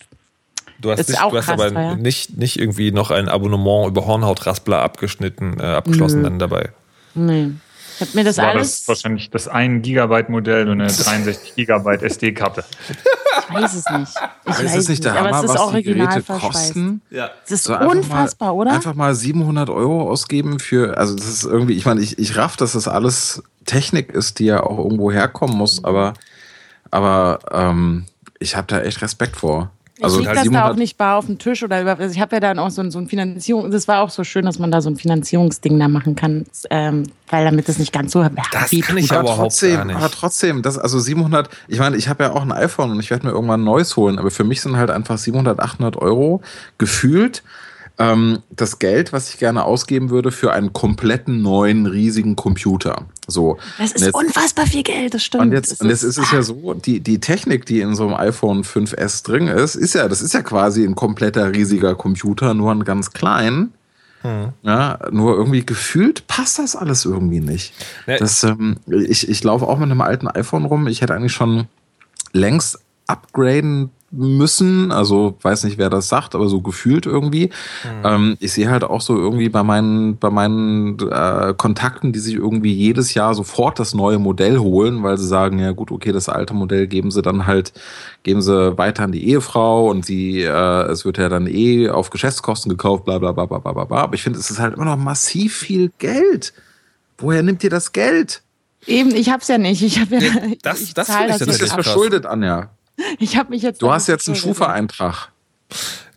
[0.81, 1.95] Du hast, nicht, du hast aber teuer.
[1.95, 6.71] nicht, nicht irgendwie noch ein Abonnement über Hornhautraspler abgeschnitten, äh, abgeschlossen dann dabei.
[7.13, 7.51] Nee.
[7.99, 11.55] Ich habe mir das War alles, das wahrscheinlich das 1 Gigabyte Modell und eine 63
[11.55, 12.63] Gigabyte SD-Karte.
[13.49, 14.13] ich weiß es nicht.
[14.45, 17.01] Ich ist weiß es nicht der aber Hammer, es ist was die Geräte kosten?
[17.09, 17.29] Ja.
[17.41, 18.71] Das ist So unfassbar, mal, oder?
[18.71, 22.55] Einfach mal 700 Euro ausgeben für, also das ist irgendwie, ich meine, ich, ich raff,
[22.55, 26.13] dass das alles Technik ist, die ja auch irgendwo herkommen muss, aber,
[26.91, 28.05] aber ähm,
[28.39, 29.71] ich habe da echt Respekt vor.
[30.01, 32.19] Also ich lieg das da auch nicht bar auf dem Tisch oder über, also ich
[32.21, 34.59] habe ja dann auch so ein, so ein Finanzierung, das war auch so schön, dass
[34.59, 38.23] man da so ein Finanzierungsding da machen kann, ähm, weil damit das nicht ganz so
[38.23, 38.97] Das kann tut.
[38.97, 39.95] ich aber aber überhaupt trotzdem, gar nicht.
[39.95, 41.49] aber trotzdem, das also 700.
[41.67, 43.95] Ich meine, ich habe ja auch ein iPhone und ich werde mir irgendwann ein neues
[43.97, 46.41] holen, aber für mich sind halt einfach 700, 800 Euro
[46.77, 47.43] gefühlt
[47.99, 53.03] ähm, das Geld, was ich gerne ausgeben würde für einen kompletten neuen riesigen Computer.
[53.27, 53.57] So.
[53.77, 55.43] Das ist jetzt- unfassbar viel Geld, das stimmt.
[55.43, 58.05] Und jetzt, Es und jetzt ist es ja so, die, die Technik, die in so
[58.07, 62.53] einem iPhone 5S drin ist, ist ja, das ist ja quasi ein kompletter riesiger Computer,
[62.53, 63.73] nur ein ganz klein.
[64.63, 67.73] Ja, nur irgendwie gefühlt passt das alles irgendwie nicht.
[68.05, 68.17] Ne.
[68.17, 70.87] Das, ähm, ich ich laufe auch mit einem alten iPhone rum.
[70.87, 71.67] Ich hätte eigentlich schon
[72.33, 74.91] längst upgraden müssen.
[74.91, 77.49] Also weiß nicht, wer das sagt, aber so gefühlt irgendwie.
[78.03, 82.35] Ähm, ich sehe halt auch so irgendwie bei meinen, bei meinen äh, Kontakten, die sich
[82.35, 86.29] irgendwie jedes Jahr sofort das neue Modell holen, weil sie sagen, ja gut, okay, das
[86.29, 87.73] alte Modell geben sie dann halt,
[88.23, 92.09] geben sie weiter an die Ehefrau und sie, äh, es wird ja dann eh auf
[92.09, 93.83] Geschäftskosten gekauft, bla bla bla bla bla bla.
[93.85, 93.97] bla.
[93.97, 96.53] Aber ich finde, es ist halt immer noch massiv viel Geld.
[97.17, 98.41] Woher nimmt ihr das Geld?
[98.87, 99.81] Eben, ich hab's ja nicht.
[99.83, 100.31] Ich habe ja,
[100.63, 102.69] das- ich das das Das jetzt ist verschuldet, Anja.
[103.19, 103.81] Ich habe mich jetzt.
[103.81, 104.35] Du hast jetzt einen.
[104.35, 105.29] Schufa-Eintrag.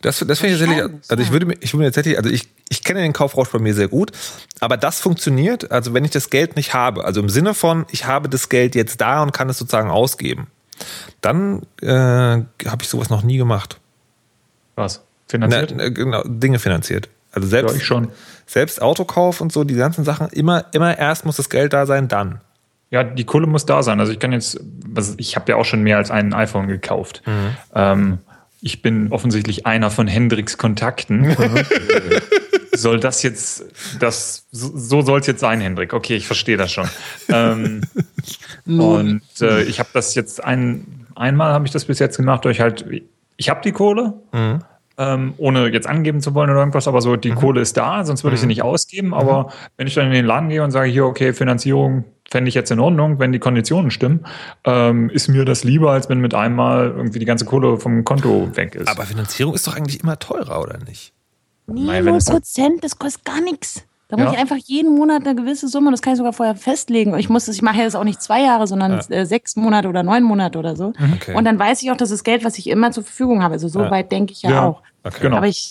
[0.01, 2.29] Das, das finde ich tatsächlich, Wahrscheinlich, also ich würde mir, ich würde mir tatsächlich, also
[2.29, 4.11] ich, ich kenne den Kaufrausch bei mir sehr gut,
[4.59, 8.05] aber das funktioniert, also wenn ich das Geld nicht habe, also im Sinne von, ich
[8.05, 10.47] habe das Geld jetzt da und kann es sozusagen ausgeben,
[11.21, 13.79] dann äh, habe ich sowas noch nie gemacht.
[14.75, 14.97] Was?
[15.31, 15.73] Na, Finanziert?
[15.75, 17.09] na, genau, Dinge finanziert.
[17.31, 18.09] Also selbst, Ja, ich schon.
[18.45, 22.07] selbst Autokauf und so, die ganzen Sachen, immer, immer erst muss das Geld da sein,
[22.07, 22.41] dann.
[22.93, 23.99] Ja, die Kohle muss da sein.
[23.99, 27.23] Also ich kann jetzt, was, ich habe ja auch schon mehr als ein iPhone gekauft.
[27.25, 27.57] Mhm.
[27.73, 28.17] Ähm,
[28.61, 31.35] ich bin offensichtlich einer von Hendricks Kontakten.
[32.75, 33.65] soll das jetzt,
[33.99, 35.91] das, so, so soll es jetzt sein, Hendrik.
[35.91, 36.87] Okay, ich verstehe das schon.
[37.29, 37.81] ähm,
[38.67, 42.61] und äh, ich habe das jetzt ein, einmal habe ich das bis jetzt gemacht, durch
[42.61, 42.85] halt,
[43.37, 44.13] ich habe die Kohle,
[44.99, 48.23] ähm, ohne jetzt angeben zu wollen oder irgendwas, aber so, die Kohle ist da, sonst
[48.23, 49.15] würde ich sie nicht ausgeben.
[49.15, 52.55] Aber wenn ich dann in den Laden gehe und sage, hier, okay, Finanzierung fände ich
[52.55, 54.25] jetzt in Ordnung, wenn die Konditionen stimmen,
[54.63, 58.49] ähm, ist mir das lieber, als wenn mit einmal irgendwie die ganze Kohle vom Konto
[58.55, 58.87] weg ist.
[58.87, 61.13] Aber Finanzierung ist doch eigentlich immer teurer, oder nicht?
[61.67, 63.85] Nee, Nein, wenn null es- Prozent, das kostet gar nichts.
[64.09, 64.33] Da muss Ja.
[64.33, 67.17] ich einfach jeden Monat eine gewisse Summe, das kann ich sogar vorher festlegen.
[67.17, 69.87] Ich muss das, ich mache ja das auch nicht zwei Jahre, sondern äh, sechs Monate
[69.87, 70.93] oder neun Monate oder so.
[71.15, 71.33] Okay.
[71.35, 73.53] Und dann weiß ich auch, das ist Geld, was ich immer zur Verfügung habe.
[73.53, 73.89] Also so Ja.
[73.91, 74.63] weit denke ich ja, Ja.
[74.67, 74.81] auch.
[75.03, 75.17] Okay.
[75.21, 75.37] Genau.
[75.37, 75.67] Aber ich,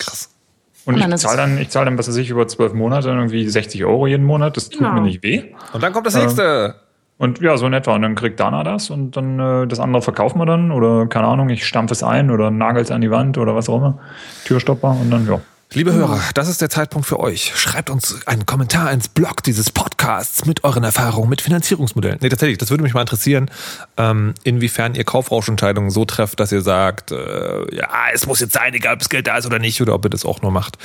[0.85, 3.09] Und Und dann ich zahle dann, ich zahle dann, was weiß ich, über zwölf Monate
[3.09, 4.57] irgendwie 60 Euro jeden Monat.
[4.57, 4.93] Das tut Genau.
[4.93, 5.43] mir nicht weh.
[5.73, 6.75] Und dann kommt das nächste.
[7.17, 7.93] Und ja, so in etwa.
[7.95, 10.71] Und dann kriegt Dana das und dann äh, das andere verkaufen wir dann.
[10.71, 13.69] Oder keine Ahnung, ich stampfe es ein oder nagel es an die Wand oder was
[13.69, 13.99] auch immer.
[14.45, 15.39] Türstopper und dann, ja.
[15.75, 17.51] Liebe Hörer, das ist der Zeitpunkt für euch.
[17.55, 22.19] Schreibt uns einen Kommentar ins Blog dieses Podcasts mit euren Erfahrungen mit Finanzierungsmodellen.
[22.21, 23.49] Nee, tatsächlich, das würde mich mal interessieren,
[23.97, 28.71] ähm, inwiefern ihr Kaufrauschentscheidungen so trefft, dass ihr sagt, äh, ja, es muss jetzt sein,
[28.75, 30.77] egal ob das Geld da ist oder nicht, oder ob ihr das auch nur macht,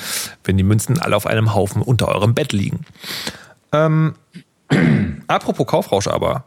[0.44, 2.86] wenn die Münzen alle auf einem Haufen unter eurem Bett liegen.
[3.72, 4.14] Ähm,
[5.26, 6.44] apropos Kaufrausch aber.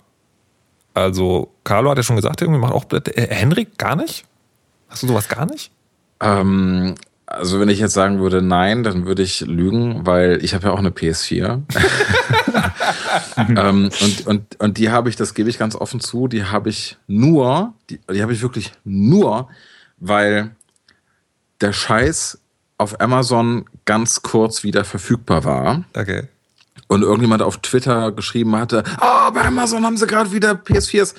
[0.96, 4.26] Also, Carlo hat ja schon gesagt, irgendwie macht auch äh, Henrik gar nicht?
[4.90, 5.72] Hast du sowas gar nicht?
[6.20, 6.96] Ähm,
[7.32, 10.74] also wenn ich jetzt sagen würde nein, dann würde ich lügen, weil ich habe ja
[10.74, 11.62] auch eine PS4.
[13.58, 16.70] ähm, und, und, und die habe ich, das gebe ich ganz offen zu, die habe
[16.70, 19.50] ich nur, die, die habe ich wirklich nur,
[19.98, 20.52] weil
[21.62, 22.40] der Scheiß
[22.78, 25.84] auf Amazon ganz kurz wieder verfügbar war.
[25.96, 26.24] Okay.
[26.88, 31.16] und irgendjemand auf Twitter geschrieben hatte, oh, bei Amazon haben sie gerade wieder PS4s.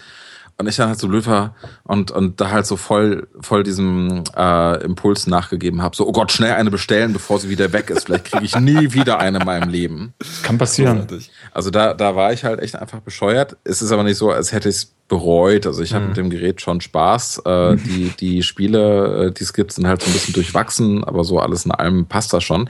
[0.63, 4.23] Und ich dann halt so blöd war und, und da halt so voll, voll diesem
[4.37, 5.97] äh, Impuls nachgegeben habe.
[5.97, 8.05] So, oh Gott, schnell eine bestellen, bevor sie wieder weg ist.
[8.05, 10.15] Vielleicht kriege ich nie wieder eine in meinem Leben.
[10.45, 11.05] Kann passieren.
[11.51, 13.57] Also da, da war ich halt echt einfach bescheuert.
[13.65, 15.67] Es ist aber nicht so, als hätte ich es bereut.
[15.67, 17.43] Also ich habe mit dem Gerät schon Spaß.
[17.45, 21.25] Äh, die, die Spiele, äh, die es gibt, sind halt so ein bisschen durchwachsen, aber
[21.25, 22.69] so alles in allem passt das schon.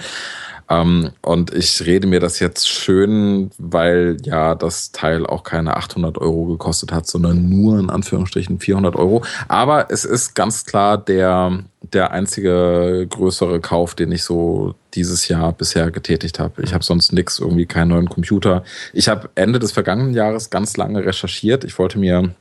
[0.72, 6.18] Ähm, und ich rede mir das jetzt schön, weil ja das Teil auch keine 800
[6.18, 9.22] Euro gekostet hat, sondern nur in Anführungsstrichen 400 Euro.
[9.48, 15.52] Aber es ist ganz klar der, der einzige größere Kauf, den ich so dieses Jahr
[15.52, 16.62] bisher getätigt habe.
[16.62, 18.64] Ich habe sonst nichts, irgendwie keinen neuen Computer.
[18.92, 21.64] Ich habe Ende des vergangenen Jahres ganz lange recherchiert.
[21.64, 22.34] Ich wollte mir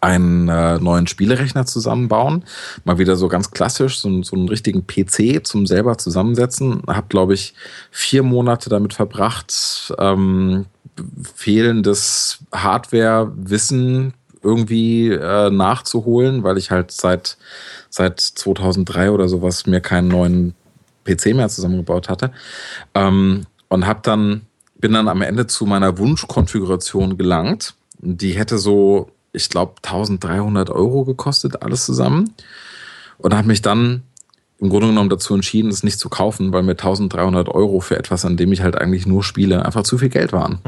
[0.00, 2.44] einen äh, neuen Spielerechner zusammenbauen.
[2.84, 6.82] Mal wieder so ganz klassisch, so, so einen richtigen PC zum selber zusammensetzen.
[6.86, 7.54] Hab, glaube ich,
[7.90, 10.66] vier Monate damit verbracht, ähm,
[11.34, 17.36] fehlendes Hardware-Wissen irgendwie äh, nachzuholen, weil ich halt seit,
[17.90, 20.54] seit 2003 oder sowas mir keinen neuen
[21.04, 22.30] PC mehr zusammengebaut hatte.
[22.94, 24.42] Ähm, und hab dann,
[24.76, 27.74] bin dann am Ende zu meiner Wunschkonfiguration gelangt.
[28.00, 32.34] Die hätte so ich glaube, 1300 Euro gekostet, alles zusammen.
[33.18, 34.02] Und habe mich dann
[34.60, 38.24] im Grunde genommen dazu entschieden, es nicht zu kaufen, weil mir 1300 Euro für etwas,
[38.24, 40.58] an dem ich halt eigentlich nur spiele, einfach zu viel Geld waren.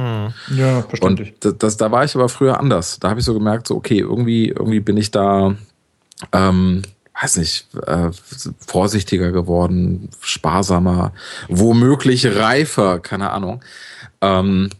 [0.55, 1.35] Ja, Und verständlich.
[1.41, 3.01] das, das, da war ich aber früher anders.
[3.01, 5.57] Da habe ich so gemerkt, so, okay, irgendwie, irgendwie bin ich da,
[6.31, 6.83] ähm,
[7.21, 8.11] weiß nicht, äh,
[8.65, 11.13] vorsichtiger geworden, sparsamer,
[11.49, 13.61] womöglich reifer, keine Ahnung.
[14.21, 14.71] Ähm,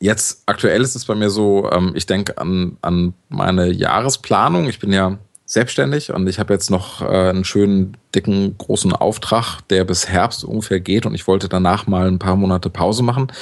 [0.00, 4.68] Jetzt aktuell ist es bei mir so, ähm, ich denke an, an meine Jahresplanung.
[4.68, 9.60] Ich bin ja selbstständig und ich habe jetzt noch äh, einen schönen, dicken, großen Auftrag,
[9.70, 13.32] der bis Herbst ungefähr geht und ich wollte danach mal ein paar Monate Pause machen.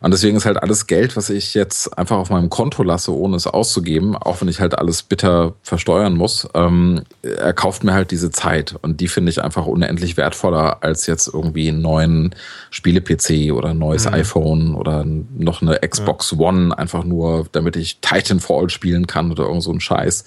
[0.00, 3.36] Und deswegen ist halt alles Geld, was ich jetzt einfach auf meinem Konto lasse, ohne
[3.36, 8.10] es auszugeben, auch wenn ich halt alles bitter versteuern muss, ähm, er kauft mir halt
[8.10, 8.74] diese Zeit.
[8.82, 12.34] Und die finde ich einfach unendlich wertvoller als jetzt irgendwie einen neuen
[12.70, 18.70] Spiele-PC oder ein neues iPhone oder noch eine Xbox One, einfach nur, damit ich Titanfall
[18.70, 20.24] spielen kann oder irgend so ein Scheiß.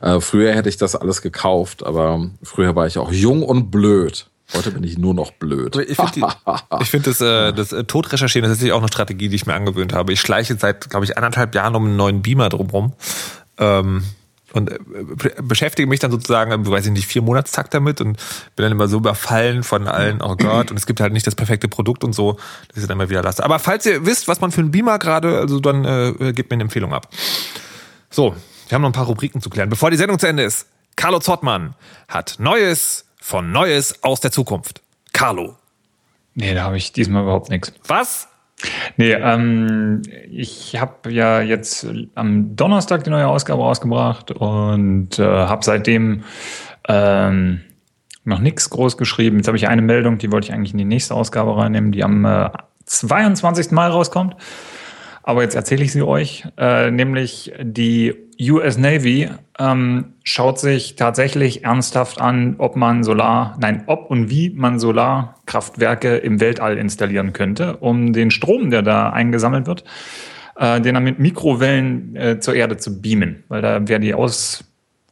[0.00, 4.28] Äh, früher hätte ich das alles gekauft, aber früher war ich auch jung und blöd.
[4.54, 5.76] Heute bin ich nur noch blöd.
[5.76, 6.28] Ich finde
[6.84, 9.54] find das, äh, das äh, Todrecherchieren, das ist tatsächlich auch eine Strategie, die ich mir
[9.54, 10.12] angewöhnt habe.
[10.12, 12.94] Ich schleiche seit, glaube ich, anderthalb Jahren um einen neuen Beamer drumherum.
[13.58, 14.04] Ähm,
[14.54, 18.14] und äh, be- beschäftige mich dann sozusagen, im, weiß ich nicht, vier Monatstakt damit und
[18.56, 21.34] bin dann immer so überfallen von allen, oh Gott, und es gibt halt nicht das
[21.34, 22.38] perfekte Produkt und so,
[22.68, 23.44] dass ich dann immer wieder lasse.
[23.44, 26.54] Aber falls ihr wisst, was man für einen Beamer gerade, also dann äh, gebt mir
[26.54, 27.08] eine Empfehlung ab.
[28.10, 28.34] So,
[28.68, 29.68] wir haben noch ein paar Rubriken zu klären.
[29.68, 31.74] Bevor die Sendung zu Ende ist, Carlo Zottmann
[32.08, 34.80] hat Neues von Neues aus der Zukunft.
[35.12, 35.56] Carlo.
[36.34, 37.74] Nee, da habe ich diesmal überhaupt nichts.
[37.86, 38.26] Was?
[38.96, 40.00] Nee, ähm,
[40.30, 46.24] ich habe ja jetzt am Donnerstag die neue Ausgabe rausgebracht und äh, habe seitdem
[46.88, 47.60] ähm,
[48.24, 49.36] noch nichts groß geschrieben.
[49.36, 52.02] Jetzt habe ich eine Meldung, die wollte ich eigentlich in die nächste Ausgabe reinnehmen, die
[52.04, 52.48] am äh,
[52.86, 53.72] 22.
[53.72, 54.36] Mai rauskommt.
[55.28, 61.64] Aber jetzt erzähle ich sie euch, äh, nämlich die US Navy ähm, schaut sich tatsächlich
[61.64, 67.76] ernsthaft an, ob man Solar, nein, ob und wie man Solarkraftwerke im Weltall installieren könnte,
[67.76, 69.84] um den Strom, der da eingesammelt wird,
[70.56, 74.64] äh, den dann mit Mikrowellen äh, zur Erde zu beamen, weil da wäre die aus,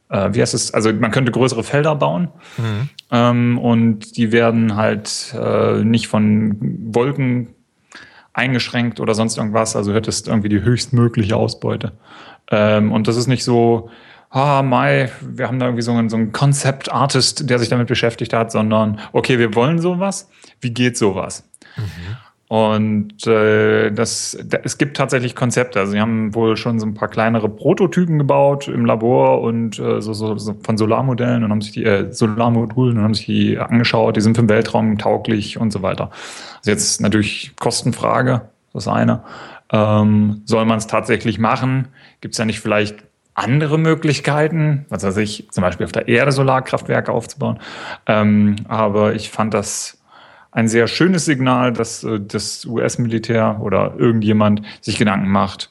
[0.09, 2.29] äh, wie heißt es, also man könnte größere Felder bauen.
[2.57, 2.89] Mhm.
[3.11, 6.57] ähm, und die werden halt äh, nicht von
[6.91, 7.49] Wolken
[8.37, 11.93] eingeschränkt oder sonst irgendwas, also hättest irgendwie die höchstmögliche Ausbeute.
[12.51, 13.89] Ähm, und das ist nicht so,
[14.29, 18.33] ah, Mai, wir haben da irgendwie so einen, so einen Concept-Artist, der sich damit beschäftigt
[18.33, 20.29] hat, sondern, okay, wir wollen sowas,
[20.61, 21.49] wie geht sowas?
[21.75, 22.17] Mhm.
[22.49, 25.79] Und äh, das, es gibt tatsächlich Konzepte.
[25.79, 30.01] Also sie haben wohl schon so ein paar kleinere Prototypen gebaut im Labor und äh,
[30.01, 33.57] so, so, so von Solarmodellen und haben sich die äh, Solarmodulen und haben sich die
[33.57, 34.15] angeschaut.
[34.15, 36.09] Die sind für den Weltraum tauglich und so weiter.
[36.59, 38.43] Also jetzt natürlich Kostenfrage,
[38.73, 39.23] das eine.
[39.69, 41.89] Ähm, soll man es tatsächlich machen?
[42.21, 42.95] Gibt es ja nicht vielleicht
[43.33, 47.59] andere Möglichkeiten, was weiß ich, zum Beispiel auf der Erde Solarkraftwerke aufzubauen.
[48.07, 49.96] Ähm, aber ich fand das
[50.57, 55.69] ein sehr schönes Signal, dass äh, das US-Militär oder irgendjemand sich Gedanken macht,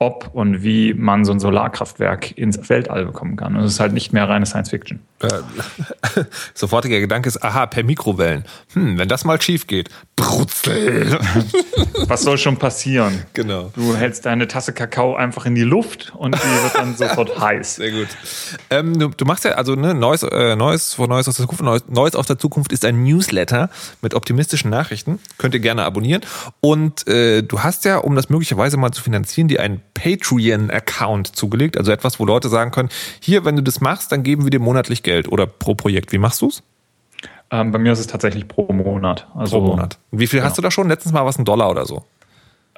[0.00, 3.54] ob und wie man so ein Solarkraftwerk ins Weltall bekommen kann.
[3.54, 4.98] Und es ist halt nicht mehr reine Science Fiction.
[5.26, 8.44] Äh, sofortiger Gedanke ist, aha, per Mikrowellen.
[8.74, 11.18] Hm, wenn das mal schief geht, brutzel.
[12.08, 13.24] Was soll schon passieren?
[13.32, 13.72] Genau.
[13.74, 17.76] Du hältst deine Tasse Kakao einfach in die Luft und die wird dann sofort heiß.
[17.76, 18.08] Sehr gut.
[18.70, 21.62] Ähm, du, du, machst ja, also ne, Neues, äh, Neues vor Neues aus der Zukunft.
[21.62, 23.70] Neues, Neues aus der Zukunft ist ein Newsletter
[24.02, 25.18] mit optimistischen Nachrichten.
[25.38, 26.22] Könnt ihr gerne abonnieren.
[26.60, 31.78] Und äh, du hast ja, um das möglicherweise mal zu finanzieren, dir einen Patreon-Account zugelegt.
[31.78, 32.88] Also etwas, wo Leute sagen können,
[33.20, 36.12] hier, wenn du das machst, dann geben wir dir monatlich Geld oder pro Projekt.
[36.12, 36.62] Wie machst du's?
[37.50, 39.28] Ähm, bei mir ist es tatsächlich pro Monat.
[39.34, 39.98] Also, pro Monat.
[40.10, 40.48] Wie viel genau.
[40.48, 40.88] hast du da schon?
[40.88, 42.04] Letztens mal was, ein Dollar oder so?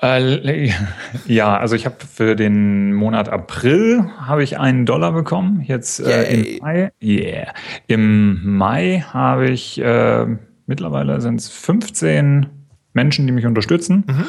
[0.03, 0.71] Äh,
[1.27, 5.63] ja, also ich habe für den Monat April habe ich einen Dollar bekommen.
[5.63, 6.93] Jetzt äh, im Mai.
[7.03, 7.55] Yeah.
[7.87, 10.27] Im Mai habe ich äh,
[10.67, 12.47] mittlerweile sind es 15
[12.93, 14.05] Menschen, die mich unterstützen.
[14.07, 14.25] Mhm.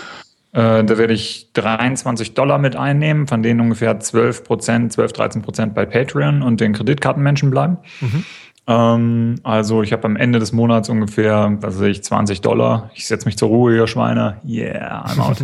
[0.54, 5.42] Äh, da werde ich 23 Dollar mit einnehmen, von denen ungefähr 12 Prozent, 12, 13
[5.42, 7.78] Prozent bei Patreon und den Kreditkartenmenschen bleiben.
[8.02, 8.26] Mhm.
[8.68, 12.92] Ähm, also ich habe am Ende des Monats ungefähr, was weiß ich, 20 Dollar.
[12.94, 14.38] Ich setze mich zur Ruhe, ihr Schweine.
[14.46, 15.38] Yeah, I'm out.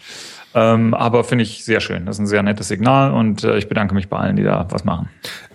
[0.54, 2.06] ähm, aber finde ich sehr schön.
[2.06, 4.66] Das ist ein sehr nettes Signal und äh, ich bedanke mich bei allen, die da
[4.70, 5.08] was machen.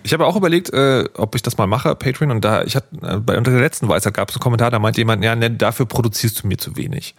[0.04, 2.30] Ich habe auch überlegt, äh, ob ich das mal mache, Patreon.
[2.30, 4.78] Und da, ich hatte äh, bei unter der letzten Weisheit gab es einen Kommentar, da
[4.78, 7.14] meinte jemand, ja, ne, dafür produzierst du mir zu wenig.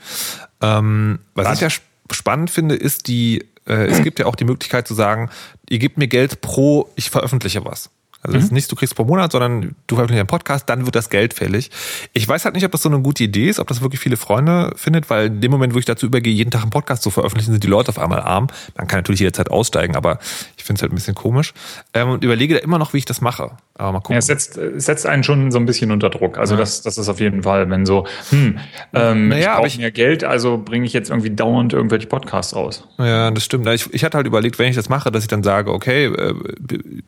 [0.63, 1.69] Ähm, was, was ich ja
[2.11, 5.29] spannend finde, ist die, äh, es gibt ja auch die Möglichkeit zu sagen,
[5.69, 7.89] ihr gebt mir Geld pro, ich veröffentliche was.
[8.23, 8.43] Also mhm.
[8.43, 11.33] ist nicht, du kriegst pro Monat, sondern du veröffentlichst einen Podcast, dann wird das Geld
[11.33, 11.69] fällig.
[12.13, 14.15] Ich weiß halt nicht, ob das so eine gute Idee ist, ob das wirklich viele
[14.15, 17.11] Freunde findet, weil in dem Moment, wo ich dazu übergehe, jeden Tag einen Podcast zu
[17.11, 18.47] veröffentlichen, sind die Leute auf einmal arm.
[18.77, 20.19] Man kann natürlich jederzeit aussteigen, aber
[20.55, 21.53] ich finde es halt ein bisschen komisch.
[21.93, 23.51] Ähm, und überlege da immer noch, wie ich das mache.
[23.75, 24.13] Aber mal gucken.
[24.13, 26.37] Ja, es setzt, es setzt einen schon so ein bisschen unter Druck.
[26.37, 26.59] Also ja.
[26.59, 28.59] das, das ist auf jeden Fall, wenn so, hm,
[28.93, 32.87] ähm, naja, ich brauche mehr Geld, also bringe ich jetzt irgendwie dauernd irgendwelche Podcasts raus.
[32.99, 33.67] Ja, das stimmt.
[33.67, 36.35] Ich, ich hatte halt überlegt, wenn ich das mache, dass ich dann sage, okay, äh,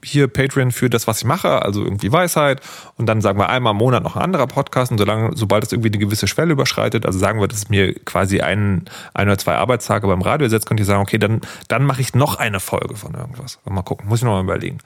[0.03, 2.61] hier Patreon für das, was ich mache, also irgendwie Weisheit
[2.97, 5.71] und dann sagen wir einmal im Monat noch ein anderer Podcast und solange, sobald es
[5.71, 9.37] irgendwie eine gewisse Schwelle überschreitet, also sagen wir, dass es mir quasi ein, ein oder
[9.37, 12.59] zwei Arbeitstage beim Radio setzt, könnte ich sagen, okay, dann, dann mache ich noch eine
[12.59, 13.59] Folge von irgendwas.
[13.65, 14.79] Mal gucken, muss ich noch mal überlegen.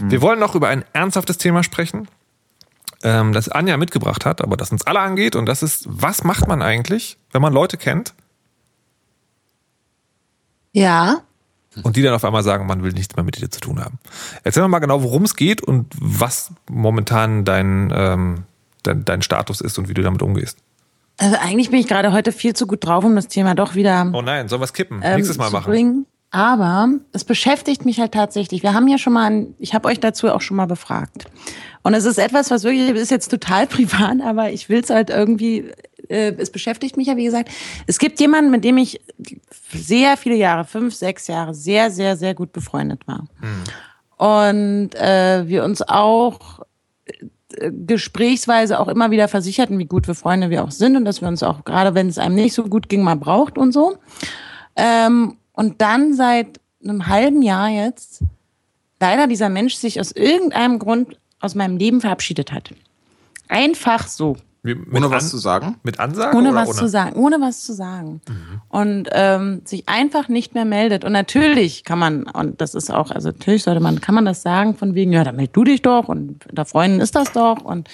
[0.00, 0.10] Mhm.
[0.10, 2.08] Wir wollen noch über ein ernsthaftes Thema sprechen,
[3.02, 6.48] ähm, das Anja mitgebracht hat, aber das uns alle angeht und das ist, was macht
[6.48, 8.14] man eigentlich, wenn man Leute kennt?
[10.72, 11.22] Ja
[11.82, 13.98] und die dann auf einmal sagen, man will nichts mehr mit dir zu tun haben.
[14.44, 18.44] Erzähl doch mal genau, worum es geht und was momentan dein, ähm,
[18.82, 20.58] dein, dein Status ist und wie du damit umgehst.
[21.18, 24.10] Also eigentlich bin ich gerade heute viel zu gut drauf, um das Thema doch wieder.
[24.12, 25.00] Oh nein, sollen wir es kippen?
[25.02, 25.70] Ähm, Nächstes Mal machen.
[25.70, 26.06] Bringen.
[26.36, 28.62] Aber es beschäftigt mich halt tatsächlich.
[28.62, 31.24] Wir haben ja schon mal, ein, ich habe euch dazu auch schon mal befragt.
[31.82, 35.08] Und es ist etwas, was wirklich, ist jetzt total privat, aber ich will es halt
[35.08, 35.70] irgendwie
[36.08, 37.48] äh, es beschäftigt mich ja, wie gesagt.
[37.86, 39.00] Es gibt jemanden, mit dem ich
[39.72, 43.24] sehr viele Jahre, fünf, sechs Jahre, sehr, sehr, sehr gut befreundet war.
[43.40, 43.64] Mhm.
[44.18, 46.60] Und äh, wir uns auch
[47.06, 51.22] äh, gesprächsweise auch immer wieder versicherten, wie gut wir Freunde wir auch sind und dass
[51.22, 53.96] wir uns auch, gerade wenn es einem nicht so gut ging, mal braucht und so.
[54.76, 58.22] Ähm, und dann seit einem halben Jahr jetzt
[59.00, 62.70] leider dieser Mensch sich aus irgendeinem Grund aus meinem Leben verabschiedet hat.
[63.48, 64.36] Einfach so.
[64.64, 65.76] Ohne was zu sagen?
[65.84, 66.36] Mit Ansagen?
[66.36, 66.78] Ohne was ohne?
[66.78, 67.16] zu sagen.
[67.16, 68.20] Ohne was zu sagen.
[68.28, 68.60] Mhm.
[68.68, 71.04] Und ähm, sich einfach nicht mehr meldet.
[71.04, 74.42] Und natürlich kann man, und das ist auch, also natürlich sollte man, kann man das
[74.42, 77.62] sagen von wegen, ja, dann meld du dich doch und unter Freunden ist das doch.
[77.62, 77.88] Und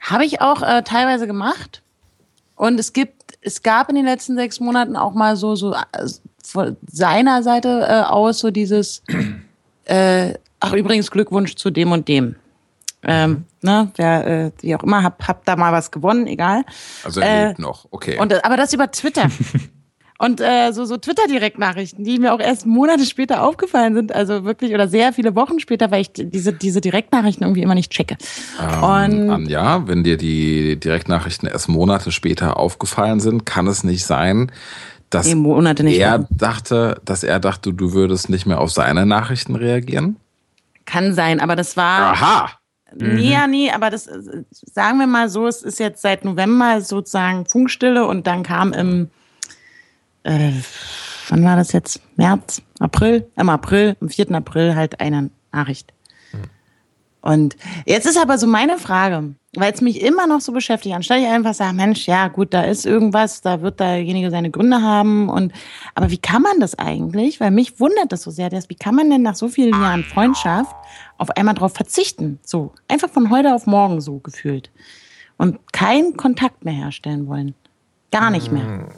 [0.00, 1.82] habe ich auch äh, teilweise gemacht.
[2.62, 6.06] Und es gibt, es gab in den letzten sechs Monaten auch mal so, so äh,
[6.44, 9.02] von seiner Seite äh, aus so dieses,
[9.86, 12.36] äh, ach übrigens Glückwunsch zu dem und dem.
[13.02, 16.64] Ähm, ne, wer, äh, wie auch immer, hab, hab da mal was gewonnen, egal.
[17.02, 18.20] Also er äh, lebt noch, okay.
[18.20, 19.28] Und, aber das über Twitter.
[20.24, 24.72] Und äh, so, so Twitter-Direktnachrichten, die mir auch erst Monate später aufgefallen sind, also wirklich
[24.72, 28.16] oder sehr viele Wochen später, weil ich diese, diese Direktnachrichten irgendwie immer nicht checke.
[28.60, 34.04] Ähm, Und Anja, wenn dir die Direktnachrichten erst Monate später aufgefallen sind, kann es nicht
[34.06, 34.52] sein,
[35.10, 35.34] dass Nee,
[35.98, 36.28] er mehr.
[36.30, 40.16] dachte, dass er dachte, du würdest nicht mehr auf seine Nachrichten reagieren?
[40.84, 42.12] kann sein, aber das war.
[42.12, 42.50] Aha!
[42.94, 46.80] Nee, ja, nee, aber das äh, sagen wir mal so, es ist jetzt seit November
[46.80, 49.08] sozusagen Funkstille und dann kam im,
[50.24, 50.52] äh,
[51.28, 52.00] wann war das jetzt?
[52.16, 53.26] März, April?
[53.36, 54.32] Im April, am 4.
[54.32, 55.92] April halt eine Nachricht.
[57.22, 57.56] Und
[57.86, 61.26] jetzt ist aber so meine Frage, weil es mich immer noch so beschäftigt, anstatt ich
[61.28, 65.52] einfach sage, Mensch, ja gut, da ist irgendwas, da wird derjenige seine Gründe haben und
[65.94, 67.38] aber wie kann man das eigentlich?
[67.38, 70.02] Weil mich wundert das so sehr, dass, wie kann man denn nach so vielen Jahren
[70.02, 70.74] Freundschaft
[71.16, 72.40] auf einmal darauf verzichten?
[72.42, 74.72] So, einfach von heute auf morgen so gefühlt.
[75.38, 77.54] Und keinen Kontakt mehr herstellen wollen.
[78.10, 78.88] Gar nicht mehr.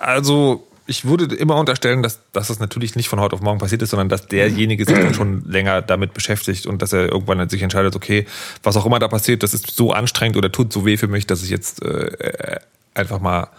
[0.00, 3.80] Also, ich würde immer unterstellen, dass, dass das natürlich nicht von heute auf morgen passiert
[3.80, 7.62] ist, sondern dass derjenige sich dann schon länger damit beschäftigt und dass er irgendwann sich
[7.62, 8.26] entscheidet, okay,
[8.64, 11.28] was auch immer da passiert, das ist so anstrengend oder tut so weh für mich,
[11.28, 12.58] dass ich jetzt äh,
[12.92, 13.50] einfach mal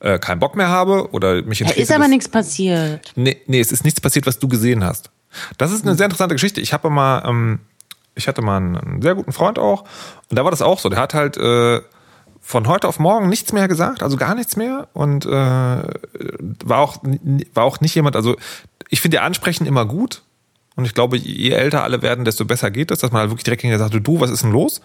[0.00, 1.90] äh, keinen Bock mehr habe oder mich Da entschließe.
[1.90, 3.12] ist aber nichts passiert.
[3.16, 5.10] Nee, nee, es ist nichts passiert, was du gesehen hast.
[5.56, 6.60] Das ist eine sehr interessante Geschichte.
[6.60, 7.60] Ich habe mal, ähm,
[8.14, 9.84] ich hatte mal einen, einen sehr guten Freund auch
[10.28, 10.90] und da war das auch so.
[10.90, 11.80] Der hat halt äh,
[12.46, 16.98] von heute auf morgen nichts mehr gesagt, also gar nichts mehr und äh, war auch
[17.54, 18.16] war auch nicht jemand.
[18.16, 18.36] Also
[18.90, 20.22] ich finde ja Ansprechen immer gut
[20.76, 23.44] und ich glaube, je älter alle werden, desto besser geht es, dass man halt wirklich
[23.44, 24.82] direkt hinterher sagt, du, was ist denn los?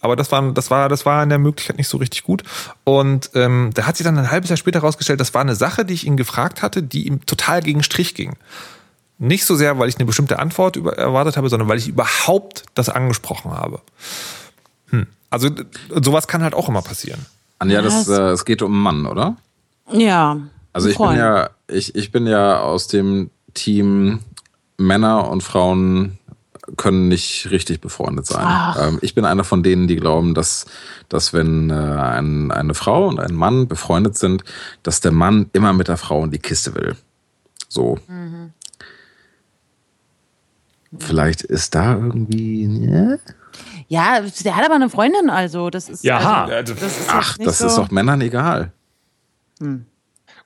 [0.00, 2.44] Aber das war, das war, das war in der Möglichkeit nicht so richtig gut.
[2.84, 5.84] Und ähm, da hat sich dann ein halbes Jahr später herausgestellt, das war eine Sache,
[5.84, 8.36] die ich ihn gefragt hatte, die ihm total gegen Strich ging.
[9.18, 12.64] Nicht so sehr, weil ich eine bestimmte Antwort über, erwartet habe, sondern weil ich überhaupt
[12.74, 13.80] das angesprochen habe.
[15.30, 15.50] Also
[16.02, 17.26] sowas kann halt auch immer passieren.
[17.58, 19.36] Anja, das, äh, es geht um einen Mann, oder?
[19.90, 20.38] Ja.
[20.72, 21.18] Also ich bin Freund.
[21.18, 24.20] ja, ich, ich bin ja aus dem Team
[24.76, 26.18] Männer und Frauen
[26.76, 28.74] können nicht richtig befreundet sein.
[28.78, 30.66] Ähm, ich bin einer von denen, die glauben, dass,
[31.08, 34.42] dass wenn äh, ein, eine Frau und ein Mann befreundet sind,
[34.82, 36.96] dass der Mann immer mit der Frau in die Kiste will.
[37.68, 37.98] So.
[38.08, 38.52] Mhm.
[40.98, 42.64] Vielleicht ist da irgendwie.
[42.86, 43.16] Ja?
[43.88, 46.02] Ja, der hat aber eine Freundin, also das ist.
[46.04, 46.46] Jaha.
[46.46, 48.72] Also, das ist Ach, das so, ist doch Männern egal.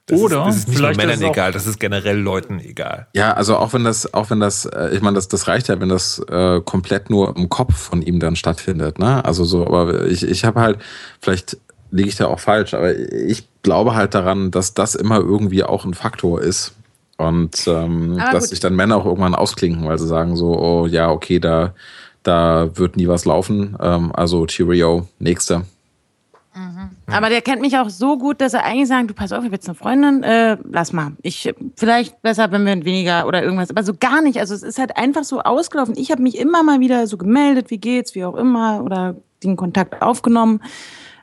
[0.07, 1.78] Das Oder ist, das ist nicht vielleicht nur Männern ist es auch- egal, das ist
[1.80, 3.07] generell Leuten egal.
[3.14, 5.80] Ja, also auch wenn das, auch wenn das, äh, ich meine, das, das reicht ja,
[5.80, 9.24] wenn das äh, komplett nur im Kopf von ihm dann stattfindet, ne?
[9.24, 10.78] Also so, aber ich, ich habe halt,
[11.20, 11.57] vielleicht
[11.93, 15.84] liege ich da auch falsch, aber ich glaube halt daran, dass das immer irgendwie auch
[15.84, 16.72] ein Faktor ist.
[17.16, 18.49] Und ähm, dass gut.
[18.51, 21.74] sich dann Männer auch irgendwann ausklinken, weil sie sagen so, oh ja, okay, da,
[22.23, 23.77] da wird nie was laufen.
[23.81, 25.64] Ähm, also Cheerio, nächste.
[27.07, 29.47] Aber der kennt mich auch so gut, dass er eigentlich sagt, du pass auf, ich
[29.47, 31.12] habe jetzt eine Freundin, äh, lass mal.
[31.23, 34.39] Ich vielleicht besser, wenn wir weniger oder irgendwas, aber so gar nicht.
[34.39, 35.97] Also es ist halt einfach so ausgelaufen.
[35.97, 39.57] Ich habe mich immer mal wieder so gemeldet, wie geht's, wie auch immer, oder den
[39.57, 40.61] Kontakt aufgenommen.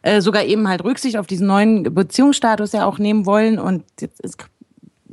[0.01, 3.59] Äh, sogar eben halt Rücksicht auf diesen neuen Beziehungsstatus ja auch nehmen wollen.
[3.59, 4.37] Und jetzt ist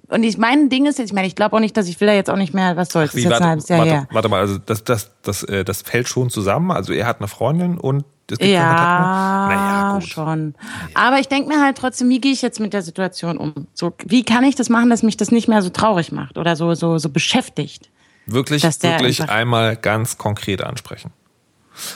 [0.09, 2.09] und ich mein Ding ist jetzt, ich meine, ich glaube auch nicht, dass ich will
[2.09, 3.78] da jetzt auch nicht mehr, was soll's, das ist Wie, jetzt ein warte, halbes Jahr
[3.80, 4.09] warte, her.
[4.11, 6.70] warte mal, also das, das, das, äh, das fällt schon zusammen.
[6.70, 8.50] Also er hat eine Freundin und es gibt.
[8.52, 10.09] Ja, Naja, gut.
[10.09, 10.55] schon.
[10.94, 13.66] Aber ich denke mir halt trotzdem, wie gehe ich jetzt mit der Situation um?
[13.74, 16.57] So, wie kann ich das machen, dass mich das nicht mehr so traurig macht oder
[16.57, 17.90] so, so, so beschäftigt?
[18.26, 21.12] Wirklich, wirklich einmal ganz konkret ansprechen.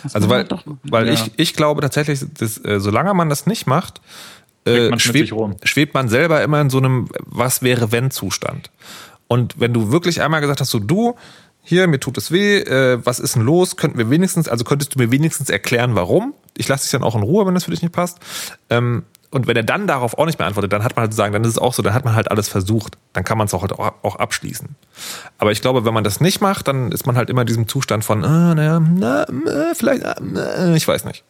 [0.02, 0.46] Das Also weil,
[0.82, 1.12] weil Ja.
[1.12, 4.00] ich, ich glaube tatsächlich, dass, äh, solange man das nicht macht,
[4.68, 8.70] äh, mit schwebt, schwebt man selber immer in so einem Was wäre wenn Zustand.
[9.26, 11.14] Und wenn du wirklich einmal gesagt hast, so du,
[11.62, 13.76] hier, mir tut es weh, äh, was ist denn los?
[13.76, 16.32] Könnten wir wenigstens, also könntest du mir wenigstens erklären, warum?
[16.56, 18.18] Ich lasse dich dann auch in Ruhe, wenn das für dich nicht passt.
[18.70, 21.16] Ähm, und wenn er dann darauf auch nicht mehr antwortet, dann hat man halt zu
[21.16, 22.96] sagen, dann ist es auch so, dann hat man halt alles versucht.
[23.12, 24.68] Dann kann man es auch halt auch, auch abschließen.
[25.36, 27.68] Aber ich glaube, wenn man das nicht macht, dann ist man halt immer in diesem
[27.68, 29.26] Zustand von, äh, naja, na,
[29.74, 31.24] vielleicht, äh, ich weiß nicht.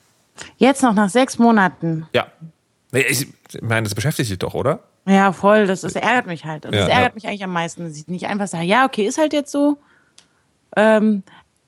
[0.58, 2.06] Jetzt noch nach sechs Monaten.
[2.12, 2.28] Ja.
[2.92, 3.28] Ich,
[3.60, 4.80] meine, das beschäftigt dich doch, oder?
[5.06, 5.66] Ja, voll.
[5.66, 6.66] Das, das ärgert mich halt.
[6.66, 7.14] Und Ja, das ärgert ja.
[7.14, 9.78] mich eigentlich am meisten, dass ich nicht einfach sage, ja, okay, ist halt jetzt so.
[10.76, 11.22] Ähm,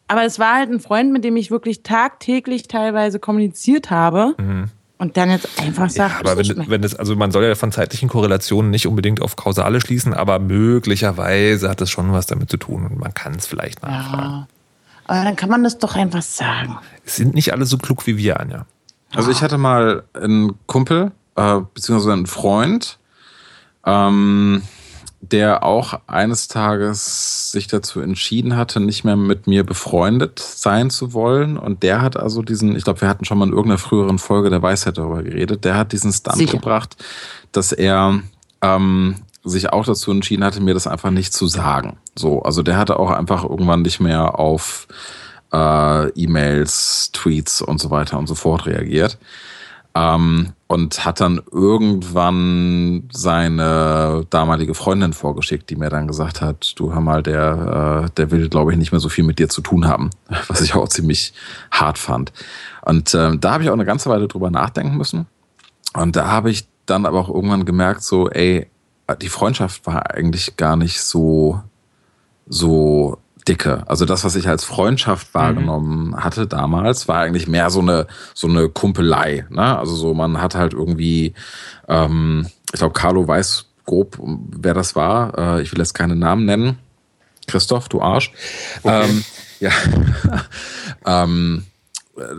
[0.08, 4.34] aber es war halt ein Freund, mit dem ich wirklich tagtäglich teilweise kommuniziert habe.
[4.98, 6.26] Und dann jetzt einfach sagt, Mhm.
[6.26, 9.36] Ja, aber wenn, wenn das, also man soll ja von zeitlichen Korrelationen nicht unbedingt auf
[9.36, 13.46] Kausale schließen, aber möglicherweise hat das schon was damit zu tun und man kann es
[13.46, 14.22] vielleicht nachfragen.
[14.22, 14.46] ja.
[15.06, 16.78] Aber dann kann man das doch einfach sagen.
[17.04, 18.66] Es sind nicht alle so klug wie wir, Anja.
[19.14, 22.98] Also ich hatte mal einen Kumpel, äh, beziehungsweise einen Freund,
[23.84, 24.62] ähm,
[25.20, 31.12] der auch eines Tages sich dazu entschieden hatte, nicht mehr mit mir befreundet sein zu
[31.12, 31.58] wollen.
[31.58, 34.48] Und der hat also diesen, ich glaube, wir hatten schon mal in irgendeiner früheren Folge
[34.48, 36.52] der Weisheit darüber geredet, der hat diesen Stunt Sicher.
[36.52, 36.96] gebracht,
[37.52, 38.20] dass er
[38.62, 41.98] ähm, sich auch dazu entschieden hatte, mir das einfach nicht zu sagen.
[42.16, 44.86] So, also der hatte auch einfach irgendwann nicht mehr auf
[45.52, 49.18] äh, E-Mails, Tweets und so weiter und so fort reagiert.
[49.94, 56.92] Ähm, und hat dann irgendwann seine damalige Freundin vorgeschickt, die mir dann gesagt hat, du
[56.92, 59.62] hör mal, der, äh, der will, glaube ich, nicht mehr so viel mit dir zu
[59.62, 60.10] tun haben,
[60.48, 61.32] was ich auch ziemlich
[61.72, 62.32] hart fand.
[62.82, 65.26] Und äh, da habe ich auch eine ganze Weile drüber nachdenken müssen.
[65.94, 68.68] Und da habe ich dann aber auch irgendwann gemerkt, so, ey,
[69.20, 71.60] die Freundschaft war eigentlich gar nicht so,
[72.46, 73.18] so
[73.48, 73.84] dicke.
[73.86, 76.16] Also das, was ich als Freundschaft wahrgenommen mhm.
[76.16, 79.46] hatte damals, war eigentlich mehr so eine, so eine Kumpelei.
[79.50, 79.78] Ne?
[79.78, 81.34] Also so, man hat halt irgendwie,
[81.88, 85.36] ähm, ich glaube, Carlo weiß grob, wer das war.
[85.38, 86.78] Äh, ich will jetzt keine Namen nennen.
[87.46, 88.32] Christoph, du Arsch.
[88.82, 89.04] Okay.
[89.04, 89.24] Ähm,
[89.60, 89.72] ja.
[91.06, 91.64] ähm,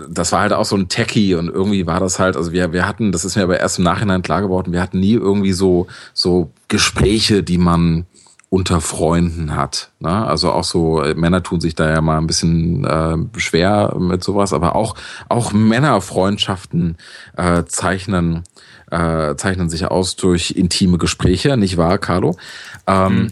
[0.09, 2.87] das war halt auch so ein Techie und irgendwie war das halt, also wir, wir
[2.87, 5.87] hatten, das ist mir aber erst im Nachhinein klar geworden, wir hatten nie irgendwie so,
[6.13, 8.05] so Gespräche, die man
[8.51, 9.91] unter Freunden hat.
[10.01, 10.27] Ne?
[10.27, 14.25] Also auch so, äh, Männer tun sich da ja mal ein bisschen äh, schwer mit
[14.25, 14.95] sowas, aber auch,
[15.29, 16.97] auch Männerfreundschaften
[17.37, 18.43] äh, zeichnen,
[18.91, 22.35] äh, zeichnen sich aus durch intime Gespräche, nicht wahr, Carlo?
[22.87, 23.31] Ähm, mhm.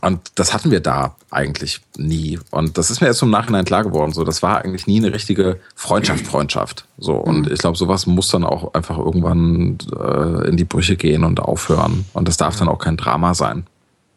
[0.00, 2.38] Und das hatten wir da eigentlich nie.
[2.52, 4.12] Und das ist mir jetzt im Nachhinein klar geworden.
[4.12, 6.86] So, das war eigentlich nie eine richtige Freundschaft, Freundschaft.
[6.98, 7.52] So, und mhm.
[7.52, 12.04] ich glaube, sowas muss dann auch einfach irgendwann äh, in die Brüche gehen und aufhören.
[12.12, 13.66] Und das darf dann auch kein Drama sein.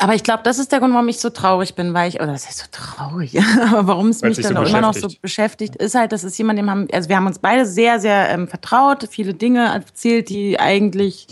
[0.02, 2.32] Aber ich glaube, das ist der Grund, warum ich so traurig bin, weil ich, oder
[2.32, 3.38] das ist so traurig,
[3.70, 6.38] aber warum es mich dann so auch immer noch so beschäftigt, ist halt, das ist
[6.38, 10.30] jemand, dem haben, also wir haben uns beide sehr, sehr ähm, vertraut, viele Dinge erzählt,
[10.30, 11.28] die eigentlich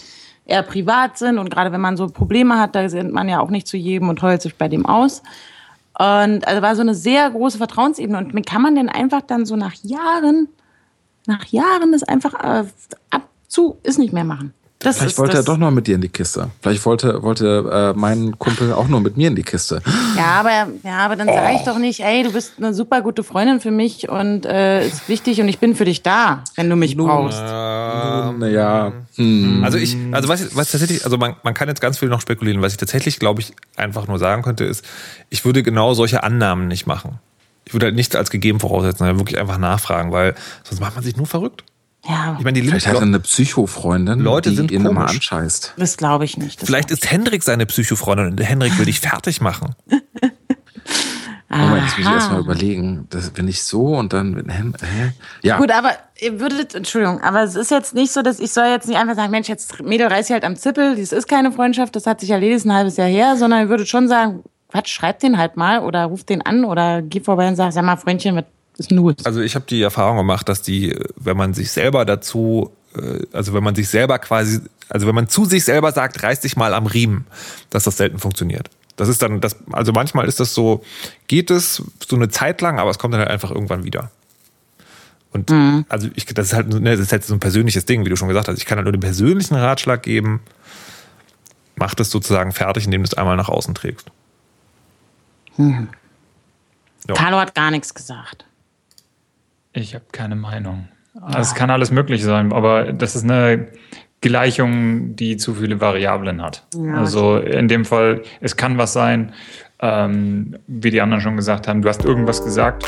[0.47, 1.37] eher privat sind.
[1.37, 4.09] Und gerade wenn man so Probleme hat, da sind man ja auch nicht zu jedem
[4.09, 5.21] und heult sich bei dem aus.
[5.97, 8.17] Und also war so eine sehr große Vertrauensebene.
[8.17, 10.49] Und kann man denn einfach dann so nach Jahren,
[11.25, 12.65] nach Jahren das einfach äh,
[13.09, 14.53] ab zu, ist nicht mehr machen.
[14.79, 16.51] Das Vielleicht wollte er doch noch mit dir in die Kiste.
[16.61, 19.81] Vielleicht wollte, wollte äh, mein Kumpel auch nur mit mir in die Kiste.
[20.15, 21.33] Ja, aber, ja, aber dann oh.
[21.33, 24.85] sage ich doch nicht, ey, du bist eine super gute Freundin für mich und äh,
[24.85, 27.39] ist wichtig und ich bin für dich da, wenn du mich Nun, brauchst.
[27.39, 28.93] Ähm, naja.
[29.15, 29.63] Hm.
[29.63, 32.61] Also ich, also was, was tatsächlich, also man, man kann jetzt ganz viel noch spekulieren.
[32.61, 34.85] Was ich tatsächlich, glaube ich, einfach nur sagen könnte, ist,
[35.31, 37.17] ich würde genau solche Annahmen nicht machen.
[37.65, 41.03] Ich würde halt nichts als gegeben voraussetzen, sondern wirklich einfach nachfragen, weil sonst macht man
[41.03, 41.63] sich nur verrückt.
[42.07, 42.35] Ja.
[42.37, 45.73] Ich meine, die Vielleicht hat er eine Psychofreundin, Leute die sind ihn immer anscheißt.
[45.77, 46.61] Das glaube ich nicht.
[46.61, 49.75] Vielleicht ist Hendrik seine Psychofreundin und Hendrik will dich fertig machen.
[51.49, 53.07] Moment, jetzt muss ich erstmal überlegen.
[53.09, 54.35] Das bin ich so und dann.
[54.49, 55.13] Hä?
[55.43, 55.57] Ja.
[55.57, 58.87] Gut, aber ihr würdet, Entschuldigung, aber es ist jetzt nicht so, dass ich soll jetzt
[58.87, 61.95] nicht einfach sagen, Mensch, jetzt Mädel reiß sie halt am Zippel, das ist keine Freundschaft,
[61.95, 65.23] das hat sich erledigt ein halbes Jahr her, sondern ihr würdet schon sagen, Quatsch, schreibt
[65.23, 68.35] den halt mal oder ruft den an oder geh vorbei und sag, sag mal, Freundchen,
[68.35, 68.43] was
[68.77, 69.15] ist nur.
[69.23, 73.53] Also ich habe die Erfahrung gemacht, dass die, wenn man sich selber dazu, äh, also
[73.53, 76.73] wenn man sich selber quasi, also wenn man zu sich selber sagt, reiß dich mal
[76.73, 77.25] am Riemen,
[77.69, 78.69] dass das selten funktioniert.
[78.95, 80.83] Das ist dann, das, also manchmal ist das so,
[81.27, 84.11] geht es so eine Zeit lang, aber es kommt dann halt einfach irgendwann wieder.
[85.31, 85.85] Und mhm.
[85.87, 88.15] also ich, das ist halt, ne, das ist halt so ein persönliches Ding, wie du
[88.15, 88.57] schon gesagt hast.
[88.57, 90.41] Ich kann halt nur den persönlichen Ratschlag geben,
[91.75, 94.09] mach das sozusagen fertig, indem du es einmal nach außen trägst.
[95.57, 95.89] Mhm.
[97.07, 98.46] Carlo hat gar nichts gesagt.
[99.77, 100.87] Ich habe keine Meinung.
[101.21, 103.67] Also es kann alles möglich sein, aber das ist eine
[104.21, 106.65] Gleichung, die zu viele Variablen hat.
[106.75, 106.95] Ja.
[106.95, 109.33] Also in dem Fall, es kann was sein,
[109.79, 112.85] ähm, wie die anderen schon gesagt haben, du hast irgendwas gesagt.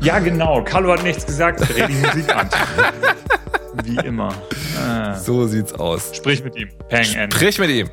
[0.00, 2.48] Ja, genau, Carlo hat nichts gesagt, dreh die Musik an.
[3.82, 4.32] Wie immer.
[4.78, 5.14] Ah.
[5.14, 6.12] So sieht's aus.
[6.14, 6.68] Sprich mit ihm.
[6.88, 7.34] End.
[7.34, 7.88] Sprich mit ihm.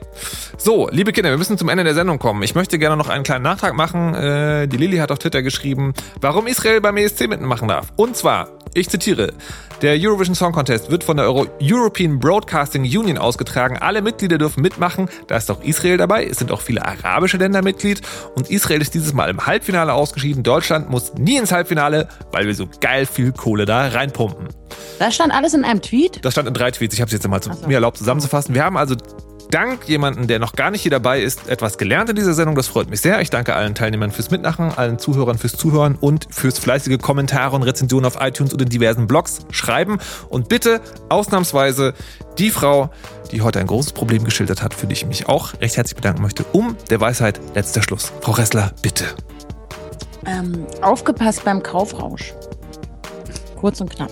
[0.57, 2.43] So, liebe Kinder, wir müssen zum Ende der Sendung kommen.
[2.43, 4.13] Ich möchte gerne noch einen kleinen Nachtrag machen.
[4.13, 7.87] Äh, die Lilly hat auf Twitter geschrieben, warum Israel beim ESC mitmachen darf.
[7.95, 9.33] Und zwar, ich zitiere,
[9.81, 13.77] der Eurovision Song Contest wird von der Euro European Broadcasting Union ausgetragen.
[13.77, 15.09] Alle Mitglieder dürfen mitmachen.
[15.27, 16.25] Da ist auch Israel dabei.
[16.25, 18.01] Es sind auch viele arabische Länder Mitglied.
[18.35, 20.43] Und Israel ist dieses Mal im Halbfinale ausgeschieden.
[20.43, 24.49] Deutschland muss nie ins Halbfinale, weil wir so geil viel Kohle da reinpumpen.
[24.99, 26.23] Das stand alles in einem Tweet?
[26.23, 26.93] Das stand in drei Tweets.
[26.93, 27.67] Ich habe es jetzt mal zu, so.
[27.67, 28.53] mir erlaubt zusammenzufassen.
[28.53, 28.95] Wir haben also
[29.51, 32.55] dank jemanden, der noch gar nicht hier dabei ist, etwas gelernt in dieser Sendung.
[32.55, 33.21] Das freut mich sehr.
[33.21, 37.63] Ich danke allen Teilnehmern fürs Mitmachen, allen Zuhörern fürs Zuhören und fürs fleißige Kommentare und
[37.63, 39.99] Rezensionen auf iTunes und in diversen Blogs schreiben.
[40.29, 41.93] Und bitte ausnahmsweise
[42.37, 42.89] die Frau,
[43.31, 46.21] die heute ein großes Problem geschildert hat, für die ich mich auch recht herzlich bedanken
[46.21, 48.11] möchte, um der Weisheit letzter Schluss.
[48.21, 49.05] Frau Ressler, bitte.
[50.25, 52.33] Ähm, aufgepasst beim Kaufrausch.
[53.59, 54.11] Kurz und knapp.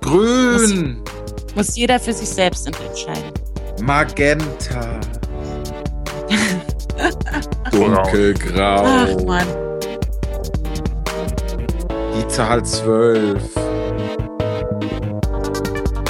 [0.00, 0.98] Grün!
[0.98, 3.49] Muss, muss jeder für sich selbst entscheiden.
[3.82, 5.00] Magenta.
[7.72, 8.84] Dunkelgrau.
[8.84, 9.46] Ach Mann.
[12.14, 13.42] Die Zahl 12.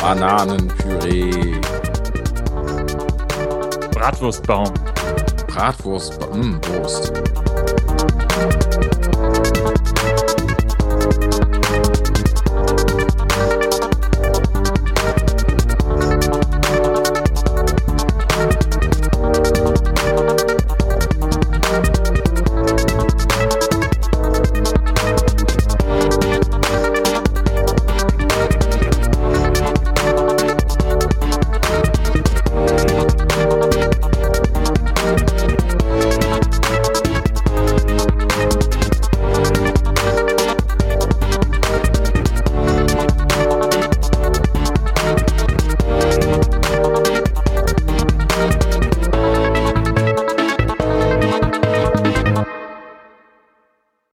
[0.01, 1.61] Bananenpüree.
[3.93, 4.73] Bratwurstbaum.
[5.47, 7.13] Bratwurst, mh, Wurst.